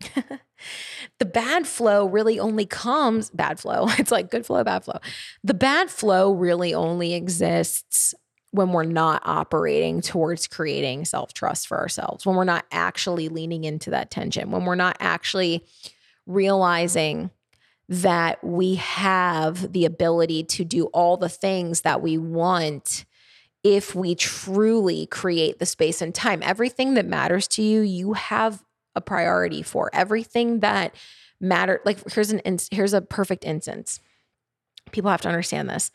the 1.18 1.24
bad 1.24 1.66
flow 1.66 2.06
really 2.06 2.38
only 2.38 2.66
comes 2.66 3.30
bad 3.30 3.60
flow. 3.60 3.86
It's 3.98 4.10
like 4.10 4.30
good 4.30 4.46
flow, 4.46 4.64
bad 4.64 4.84
flow. 4.84 4.98
The 5.44 5.54
bad 5.54 5.90
flow 5.90 6.32
really 6.32 6.74
only 6.74 7.14
exists 7.14 8.14
when 8.52 8.72
we're 8.72 8.82
not 8.82 9.22
operating 9.24 10.00
towards 10.00 10.46
creating 10.46 11.04
self 11.04 11.32
trust 11.32 11.68
for 11.68 11.78
ourselves, 11.78 12.26
when 12.26 12.36
we're 12.36 12.44
not 12.44 12.66
actually 12.72 13.28
leaning 13.28 13.64
into 13.64 13.90
that 13.90 14.10
tension, 14.10 14.50
when 14.50 14.64
we're 14.64 14.74
not 14.74 14.96
actually 15.00 15.64
realizing 16.26 17.30
that 17.88 18.42
we 18.44 18.76
have 18.76 19.72
the 19.72 19.84
ability 19.84 20.44
to 20.44 20.64
do 20.64 20.86
all 20.86 21.16
the 21.16 21.28
things 21.28 21.80
that 21.80 22.00
we 22.00 22.16
want 22.16 23.04
if 23.62 23.94
we 23.94 24.14
truly 24.14 25.06
create 25.06 25.58
the 25.58 25.66
space 25.66 26.00
and 26.00 26.14
time. 26.14 26.40
Everything 26.42 26.94
that 26.94 27.04
matters 27.04 27.46
to 27.48 27.62
you, 27.62 27.80
you 27.80 28.12
have 28.14 28.62
a 28.94 29.00
priority 29.00 29.62
for 29.62 29.90
everything 29.92 30.60
that 30.60 30.94
matter 31.40 31.80
like 31.84 31.98
here's 32.12 32.30
an 32.30 32.40
here's 32.70 32.92
a 32.92 33.00
perfect 33.00 33.44
instance. 33.44 34.00
People 34.92 35.10
have 35.10 35.22
to 35.22 35.28
understand 35.28 35.68
this. 35.68 35.90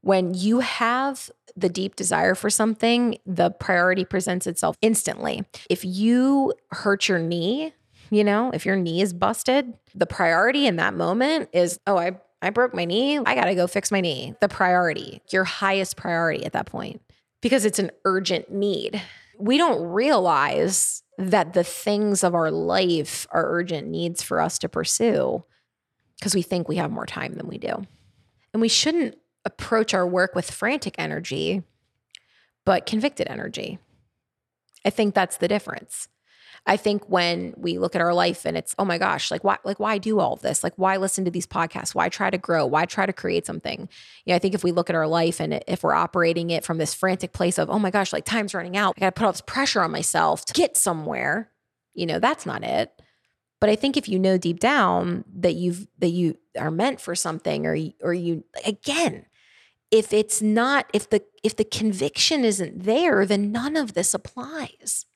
When 0.00 0.34
you 0.34 0.60
have 0.60 1.30
the 1.56 1.68
deep 1.68 1.96
desire 1.96 2.34
for 2.34 2.50
something 2.50 3.18
the 3.26 3.50
priority 3.50 4.04
presents 4.04 4.46
itself 4.46 4.76
instantly. 4.82 5.44
If 5.68 5.84
you 5.84 6.54
hurt 6.70 7.08
your 7.08 7.18
knee 7.18 7.74
you 8.10 8.24
know 8.24 8.50
if 8.52 8.66
your 8.66 8.76
knee 8.76 9.00
is 9.00 9.12
busted 9.12 9.72
the 9.94 10.06
priority 10.06 10.66
in 10.66 10.76
that 10.76 10.92
moment 10.92 11.48
is 11.52 11.80
oh 11.86 11.96
i 11.96 12.12
i 12.42 12.50
broke 12.50 12.74
my 12.74 12.84
knee. 12.84 13.18
I 13.18 13.34
got 13.34 13.44
to 13.44 13.54
go 13.54 13.66
fix 13.66 13.90
my 13.90 14.00
knee. 14.00 14.34
The 14.40 14.48
priority 14.48 15.22
your 15.30 15.44
highest 15.44 15.96
priority 15.96 16.44
at 16.44 16.52
that 16.52 16.66
point 16.66 17.00
because 17.40 17.64
it's 17.64 17.78
an 17.78 17.90
urgent 18.04 18.50
need. 18.50 19.02
We 19.38 19.58
don't 19.58 19.82
realize 19.82 21.01
that 21.18 21.52
the 21.52 21.64
things 21.64 22.24
of 22.24 22.34
our 22.34 22.50
life 22.50 23.26
are 23.30 23.44
urgent 23.46 23.88
needs 23.88 24.22
for 24.22 24.40
us 24.40 24.58
to 24.58 24.68
pursue 24.68 25.44
because 26.18 26.34
we 26.34 26.42
think 26.42 26.68
we 26.68 26.76
have 26.76 26.90
more 26.90 27.06
time 27.06 27.34
than 27.34 27.48
we 27.48 27.58
do. 27.58 27.86
And 28.52 28.60
we 28.60 28.68
shouldn't 28.68 29.16
approach 29.44 29.92
our 29.92 30.06
work 30.06 30.34
with 30.34 30.50
frantic 30.50 30.94
energy, 30.98 31.62
but 32.64 32.86
convicted 32.86 33.26
energy. 33.28 33.78
I 34.84 34.90
think 34.90 35.14
that's 35.14 35.36
the 35.36 35.48
difference. 35.48 36.08
I 36.64 36.76
think 36.76 37.08
when 37.08 37.54
we 37.56 37.78
look 37.78 37.96
at 37.96 38.00
our 38.00 38.14
life 38.14 38.44
and 38.44 38.56
it's, 38.56 38.74
oh 38.78 38.84
my 38.84 38.96
gosh, 38.96 39.32
like 39.32 39.42
why, 39.42 39.58
like 39.64 39.80
why 39.80 39.98
do 39.98 40.20
all 40.20 40.36
this? 40.36 40.62
Like 40.62 40.74
why 40.76 40.96
listen 40.96 41.24
to 41.24 41.30
these 41.30 41.46
podcasts? 41.46 41.94
Why 41.94 42.08
try 42.08 42.30
to 42.30 42.38
grow? 42.38 42.64
Why 42.66 42.84
try 42.84 43.04
to 43.04 43.12
create 43.12 43.46
something? 43.46 43.88
You 44.24 44.32
know, 44.32 44.36
I 44.36 44.38
think 44.38 44.54
if 44.54 44.62
we 44.62 44.70
look 44.70 44.88
at 44.88 44.94
our 44.94 45.08
life 45.08 45.40
and 45.40 45.62
if 45.66 45.82
we're 45.82 45.94
operating 45.94 46.50
it 46.50 46.64
from 46.64 46.78
this 46.78 46.94
frantic 46.94 47.32
place 47.32 47.58
of, 47.58 47.68
oh 47.68 47.80
my 47.80 47.90
gosh, 47.90 48.12
like 48.12 48.24
time's 48.24 48.54
running 48.54 48.76
out, 48.76 48.94
I 48.96 49.00
got 49.00 49.06
to 49.06 49.18
put 49.18 49.26
all 49.26 49.32
this 49.32 49.40
pressure 49.40 49.82
on 49.82 49.90
myself 49.90 50.44
to 50.44 50.52
get 50.52 50.76
somewhere. 50.76 51.50
You 51.94 52.06
know, 52.06 52.20
that's 52.20 52.46
not 52.46 52.62
it. 52.62 52.92
But 53.60 53.70
I 53.70 53.76
think 53.76 53.96
if 53.96 54.08
you 54.08 54.18
know 54.18 54.38
deep 54.38 54.60
down 54.60 55.24
that 55.34 55.54
you've 55.54 55.86
that 55.98 56.08
you 56.08 56.36
are 56.58 56.70
meant 56.70 57.00
for 57.00 57.14
something, 57.14 57.64
or 57.64 57.76
or 58.00 58.12
you 58.12 58.42
again, 58.66 59.26
if 59.92 60.12
it's 60.12 60.42
not 60.42 60.90
if 60.92 61.08
the 61.10 61.22
if 61.44 61.54
the 61.54 61.64
conviction 61.64 62.44
isn't 62.44 62.82
there, 62.82 63.24
then 63.24 63.52
none 63.52 63.76
of 63.76 63.94
this 63.94 64.14
applies 64.14 65.06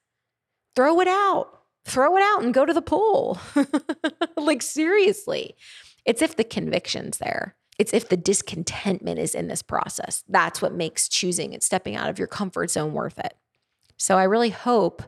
throw 0.77 1.01
it 1.01 1.09
out. 1.09 1.61
Throw 1.87 2.17
it 2.17 2.23
out 2.23 2.43
and 2.43 2.55
go 2.55 2.67
to 2.67 2.73
the 2.75 2.83
pool. 2.83 3.41
like, 4.37 4.62
seriously. 4.62 5.57
It's 6.05 6.23
if 6.23 6.37
the 6.37 6.45
conviction's 6.45 7.19
there. 7.19 7.57
It's 7.79 7.93
if 7.93 8.09
the 8.09 8.17
discontentment 8.17 9.19
is 9.19 9.35
in 9.35 9.49
this 9.49 9.62
process. 9.62 10.23
That's 10.29 10.62
what 10.62 10.73
makes 10.73 11.09
choosing 11.09 11.53
and 11.53 11.62
stepping 11.62 11.97
out 11.97 12.11
of 12.11 12.19
your 12.19 12.29
comfort 12.29 12.71
zone 12.71 12.93
worth 12.93 13.19
it. 13.19 13.35
So 13.97 14.19
I 14.19 14.25
really 14.25 14.51
hope 14.51 15.03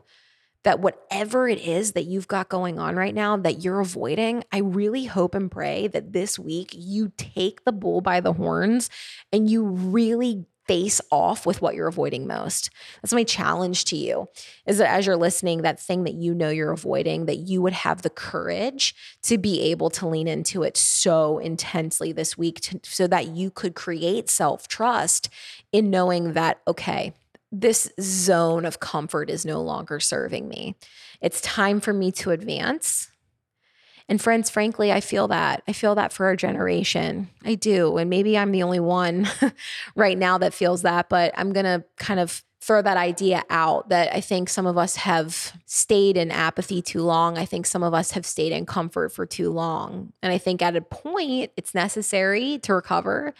that 0.63 0.79
whatever 0.79 1.47
it 1.47 1.59
is 1.59 1.93
that 1.93 2.03
you've 2.03 2.27
got 2.27 2.49
going 2.49 2.79
on 2.79 2.95
right 2.95 3.15
now 3.15 3.37
that 3.37 3.63
you're 3.63 3.79
avoiding, 3.79 4.43
I 4.51 4.59
really 4.59 5.05
hope 5.05 5.33
and 5.33 5.49
pray 5.49 5.87
that 5.87 6.11
this 6.11 6.37
week 6.37 6.71
you 6.73 7.11
take 7.17 7.63
the 7.63 7.71
bull 7.71 8.01
by 8.01 8.19
the 8.19 8.33
horns 8.33 8.89
and 9.31 9.49
you 9.49 9.63
really 9.63 10.45
face 10.69 11.01
off 11.11 11.47
with 11.47 11.63
what 11.63 11.73
you're 11.73 11.87
avoiding 11.87 12.27
most. 12.27 12.69
That's 13.01 13.11
my 13.11 13.23
challenge 13.23 13.85
to 13.85 13.95
you 13.95 14.27
is 14.67 14.77
that 14.77 14.91
as 14.91 15.07
you're 15.07 15.17
listening, 15.17 15.63
that 15.63 15.79
thing 15.79 16.03
that 16.03 16.13
you 16.13 16.35
know 16.35 16.49
you're 16.49 16.71
avoiding, 16.71 17.25
that 17.25 17.37
you 17.37 17.59
would 17.63 17.73
have 17.73 18.03
the 18.03 18.09
courage 18.11 18.93
to 19.23 19.39
be 19.39 19.61
able 19.71 19.89
to 19.89 20.07
lean 20.07 20.27
into 20.27 20.61
it 20.61 20.77
so 20.77 21.39
intensely 21.39 22.11
this 22.11 22.37
week 22.37 22.61
to, 22.61 22.79
so 22.83 23.07
that 23.07 23.29
you 23.29 23.49
could 23.49 23.73
create 23.73 24.29
self 24.29 24.67
trust 24.67 25.29
in 25.71 25.89
knowing 25.89 26.33
that, 26.33 26.61
okay, 26.67 27.13
this 27.51 27.91
zone 27.99 28.63
of 28.63 28.79
comfort 28.79 29.31
is 29.31 29.47
no 29.47 29.63
longer 29.63 29.99
serving 29.99 30.47
me. 30.47 30.75
It's 31.19 31.41
time 31.41 31.79
for 31.79 31.93
me 31.93 32.11
to 32.11 32.29
advance. 32.29 33.09
And 34.09 34.19
friends, 34.19 34.49
frankly, 34.49 34.91
I 34.91 35.01
feel 35.01 35.27
that. 35.27 35.61
I 35.67 35.73
feel 35.73 35.93
that 35.93 36.11
for 36.11 36.25
our 36.25 36.35
generation. 36.35 37.29
I 37.45 37.53
do. 37.53 37.97
And 37.97 38.09
maybe 38.09 38.37
I'm 38.37 38.51
the 38.51 38.63
only 38.63 38.79
one 38.79 39.29
right 39.95 40.17
now 40.17 40.39
that 40.39 40.53
feels 40.53 40.81
that, 40.81 41.09
but 41.09 41.31
I'm 41.37 41.53
going 41.53 41.65
to 41.65 41.85
kind 41.97 42.19
of 42.19 42.43
throw 42.59 42.81
that 42.81 42.97
idea 42.97 43.43
out 43.51 43.89
that 43.89 44.13
I 44.13 44.19
think 44.19 44.49
some 44.49 44.65
of 44.65 44.77
us 44.77 44.97
have 44.97 45.53
stayed 45.65 46.17
in 46.17 46.31
apathy 46.31 46.81
too 46.81 47.03
long. 47.03 47.37
I 47.37 47.45
think 47.45 47.67
some 47.67 47.83
of 47.83 47.93
us 47.93 48.11
have 48.11 48.25
stayed 48.25 48.51
in 48.51 48.65
comfort 48.65 49.13
for 49.13 49.27
too 49.27 49.51
long. 49.51 50.11
And 50.23 50.33
I 50.33 50.39
think 50.39 50.61
at 50.63 50.75
a 50.75 50.81
point, 50.81 51.51
it's 51.55 51.75
necessary 51.75 52.57
to 52.63 52.73
recover. 52.73 53.33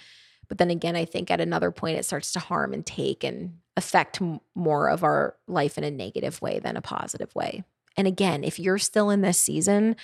But 0.48 0.60
then 0.60 0.70
again, 0.70 0.96
I 0.96 1.06
think 1.06 1.32
at 1.32 1.42
another 1.42 1.72
point, 1.72 1.98
it 1.98 2.06
starts 2.06 2.32
to 2.34 2.40
harm 2.40 2.74
and 2.74 2.86
take 2.86 3.24
and 3.24 3.58
affect 3.76 4.22
more 4.56 4.88
of 4.88 5.04
our 5.04 5.36
life 5.48 5.78
in 5.78 5.84
a 5.84 5.92
negative 5.92 6.42
way 6.42 6.60
than 6.60 6.78
a 6.78 6.82
positive 6.82 7.34
way. 7.36 7.64
And 7.98 8.08
again, 8.08 8.44
if 8.44 8.60
you're 8.60 8.78
still 8.78 9.10
in 9.10 9.22
this 9.22 9.38
season 9.38 9.96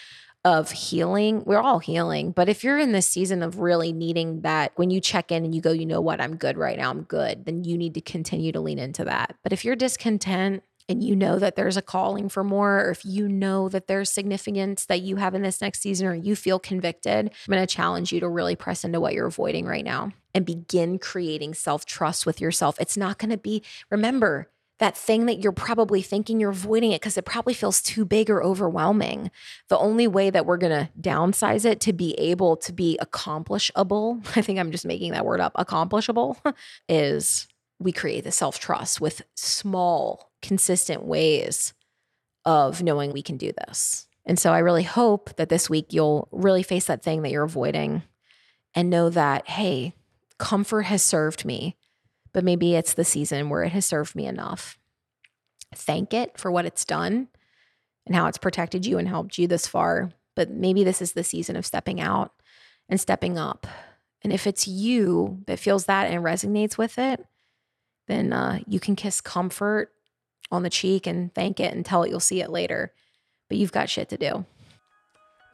of 0.46 0.72
healing. 0.72 1.44
We're 1.44 1.60
all 1.60 1.80
healing, 1.80 2.32
but 2.32 2.48
if 2.48 2.64
you're 2.64 2.78
in 2.78 2.92
this 2.92 3.08
season 3.08 3.42
of 3.44 3.60
really 3.60 3.92
needing 3.92 4.42
that, 4.42 4.72
when 4.76 4.92
you 4.92 5.02
check 5.02 5.32
in 5.32 5.44
and 5.44 5.54
you 5.54 5.60
go, 5.60 5.72
you 5.72 5.88
know 5.88 6.00
what, 6.00 6.22
I'm 6.22 6.38
good 6.38 6.56
right 6.56 6.78
now, 6.78 6.92
I'm 6.92 7.02
good, 7.02 7.46
then 7.46 7.64
you 7.64 7.78
need 7.78 7.96
to 7.96 8.02
continue 8.02 8.52
to 8.52 8.62
lean 8.62 8.78
into 8.78 9.04
that. 9.06 9.36
But 9.42 9.52
if 9.52 9.66
you're 9.66 9.76
discontent, 9.76 10.64
and 10.88 11.04
you 11.04 11.16
know 11.16 11.40
that 11.40 11.56
there's 11.56 11.78
a 11.78 11.82
calling 11.82 12.30
for 12.30 12.44
more, 12.44 12.86
or 12.86 12.92
if 12.92 13.04
you 13.04 13.28
know 13.28 13.70
that 13.70 13.88
there's 13.88 14.12
significance 14.12 14.86
that 14.86 15.02
you 15.02 15.16
have 15.16 15.34
in 15.34 15.42
this 15.42 15.62
next 15.62 15.82
season, 15.82 16.06
or 16.06 16.14
you 16.14 16.36
feel 16.36 16.60
convicted, 16.60 17.32
I'm 17.48 17.52
to 17.66 17.66
challenge 17.66 18.12
you 18.12 18.20
to 18.20 18.30
really 18.30 18.56
press 18.56 18.84
into 18.84 19.00
what 19.00 19.16
you're 19.16 19.26
avoiding 19.26 19.66
right 19.66 19.84
now 19.84 20.12
and 20.36 20.46
begin 20.46 21.00
creating 21.00 21.56
self 21.56 21.86
trust 21.86 22.26
with 22.26 22.40
yourself. 22.40 22.80
It's 22.80 22.98
not 22.98 23.18
to 23.32 23.38
be, 23.38 23.64
remember, 23.90 24.52
that 24.80 24.98
thing 24.98 25.26
that 25.26 25.40
you're 25.40 25.54
probably 25.54 26.02
thinking 26.02 26.40
you're 26.40 26.50
avoiding 26.50 26.92
it 26.92 27.02
because 27.02 27.18
it 27.18 27.26
probably 27.26 27.54
feels 27.54 27.82
too 27.82 28.04
big 28.04 28.30
or 28.30 28.44
overwhelming. 28.44 29.32
The 29.70 29.78
only 29.78 30.08
way 30.08 30.30
that 30.30 30.46
we're 30.46 30.58
going 30.58 30.88
to 30.88 30.90
downsize 31.00 31.66
it 31.66 31.80
to 31.82 31.94
be 31.94 32.14
able 32.16 32.58
to 32.58 32.74
be 32.74 32.98
accomplishable, 33.00 34.22
I 34.36 34.42
think 34.42 34.60
I'm 34.60 34.72
just 34.72 34.86
making 34.86 35.14
that 35.14 35.26
word 35.26 35.40
up, 35.40 35.54
accomplishable, 35.56 36.38
is 36.90 37.48
we 37.80 37.92
create 37.92 38.24
the 38.24 38.32
self 38.32 38.60
trust 38.60 39.00
with 39.00 39.22
small, 39.36 40.32
consistent 40.42 41.04
ways 41.04 41.74
of 42.44 42.84
knowing 42.84 43.12
we 43.12 43.24
can 43.24 43.38
do 43.38 43.52
this. 43.66 44.08
And 44.26 44.40
so 44.40 44.52
I 44.52 44.60
really 44.60 44.84
hope 44.84 45.36
that 45.38 45.50
this 45.50 45.70
week 45.70 45.94
you'll 45.94 46.28
really 46.32 46.64
face 46.64 46.86
that 46.86 47.04
thing 47.04 47.22
that 47.22 47.32
you're 47.32 47.44
avoiding 47.44 48.04
and 48.74 48.90
know 48.90 49.10
that, 49.10 49.48
hey, 49.48 49.94
comfort 50.38 50.84
has 50.84 51.04
served 51.04 51.46
me, 51.46 51.78
but 52.36 52.44
maybe 52.44 52.76
it's 52.76 52.96
the 52.96 53.06
season 53.06 53.50
where 53.50 53.64
it 53.64 53.72
has 53.72 53.86
served 53.86 54.14
me 54.14 54.26
enough. 54.26 54.78
Thank 55.74 56.14
it 56.14 56.38
for 56.38 56.52
what 56.52 56.66
it's 56.66 56.84
done 56.84 57.30
and 58.06 58.14
how 58.14 58.28
it's 58.28 58.38
protected 58.38 58.86
you 58.86 58.98
and 58.98 59.08
helped 59.08 59.38
you 59.38 59.48
this 59.48 59.68
far. 59.68 60.12
But 60.36 60.52
maybe 60.52 60.84
this 60.84 61.02
is 61.02 61.14
the 61.14 61.24
season 61.24 61.56
of 61.56 61.66
stepping 61.66 62.02
out 62.02 62.34
and 62.90 63.00
stepping 63.00 63.38
up. 63.38 63.66
And 64.22 64.34
if 64.34 64.48
it's 64.48 64.68
you 64.68 65.44
that 65.48 65.60
feels 65.60 65.86
that 65.86 66.12
and 66.12 66.26
resonates 66.26 66.78
with 66.78 67.00
it, 67.00 67.26
then 68.10 68.34
uh, 68.34 68.60
you 68.68 68.82
can 68.82 68.98
kiss 68.98 69.22
comfort 69.22 69.94
on 70.52 70.64
the 70.64 70.70
cheek 70.70 71.08
and 71.08 71.34
thank 71.34 71.62
it 71.62 71.74
and 71.74 71.86
tell 71.86 72.04
it 72.04 72.10
you'll 72.10 72.20
see 72.20 72.42
it 72.42 72.50
later. 72.50 72.92
But 73.48 73.60
you've 73.60 73.72
got 73.72 73.90
shit 73.90 74.10
to 74.10 74.18
do. 74.18 74.46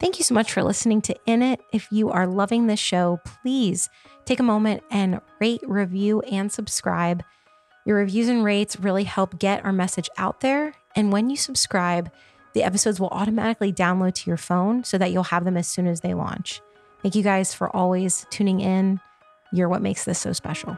Thank 0.02 0.18
you 0.18 0.24
so 0.24 0.34
much 0.34 0.52
for 0.52 0.64
listening 0.64 1.00
to 1.02 1.14
In 1.26 1.42
It. 1.42 1.60
If 1.72 1.86
you 1.92 2.10
are 2.10 2.26
loving 2.26 2.66
this 2.66 2.80
show, 2.80 3.20
please 3.24 3.88
take 4.24 4.40
a 4.40 4.42
moment 4.42 4.82
and 4.90 5.20
rate, 5.40 5.60
review, 5.62 6.22
and 6.22 6.50
subscribe. 6.50 7.22
Your 7.86 7.98
reviews 7.98 8.26
and 8.26 8.42
rates 8.42 8.80
really 8.80 9.04
help 9.04 9.38
get 9.38 9.64
our 9.64 9.72
message 9.72 10.10
out 10.18 10.40
there. 10.40 10.74
And 10.96 11.12
when 11.12 11.30
you 11.30 11.36
subscribe, 11.36 12.10
the 12.52 12.64
episodes 12.64 12.98
will 12.98 13.10
automatically 13.10 13.72
download 13.72 14.14
to 14.14 14.28
your 14.28 14.36
phone 14.36 14.82
so 14.82 14.98
that 14.98 15.12
you'll 15.12 15.22
have 15.22 15.44
them 15.44 15.56
as 15.56 15.68
soon 15.68 15.86
as 15.86 16.00
they 16.00 16.14
launch. 16.14 16.60
Thank 17.02 17.14
you 17.14 17.22
guys 17.22 17.54
for 17.54 17.70
always 17.74 18.26
tuning 18.28 18.60
in. 18.60 19.00
You're 19.52 19.68
what 19.68 19.82
makes 19.82 20.04
this 20.04 20.18
so 20.18 20.32
special. 20.32 20.76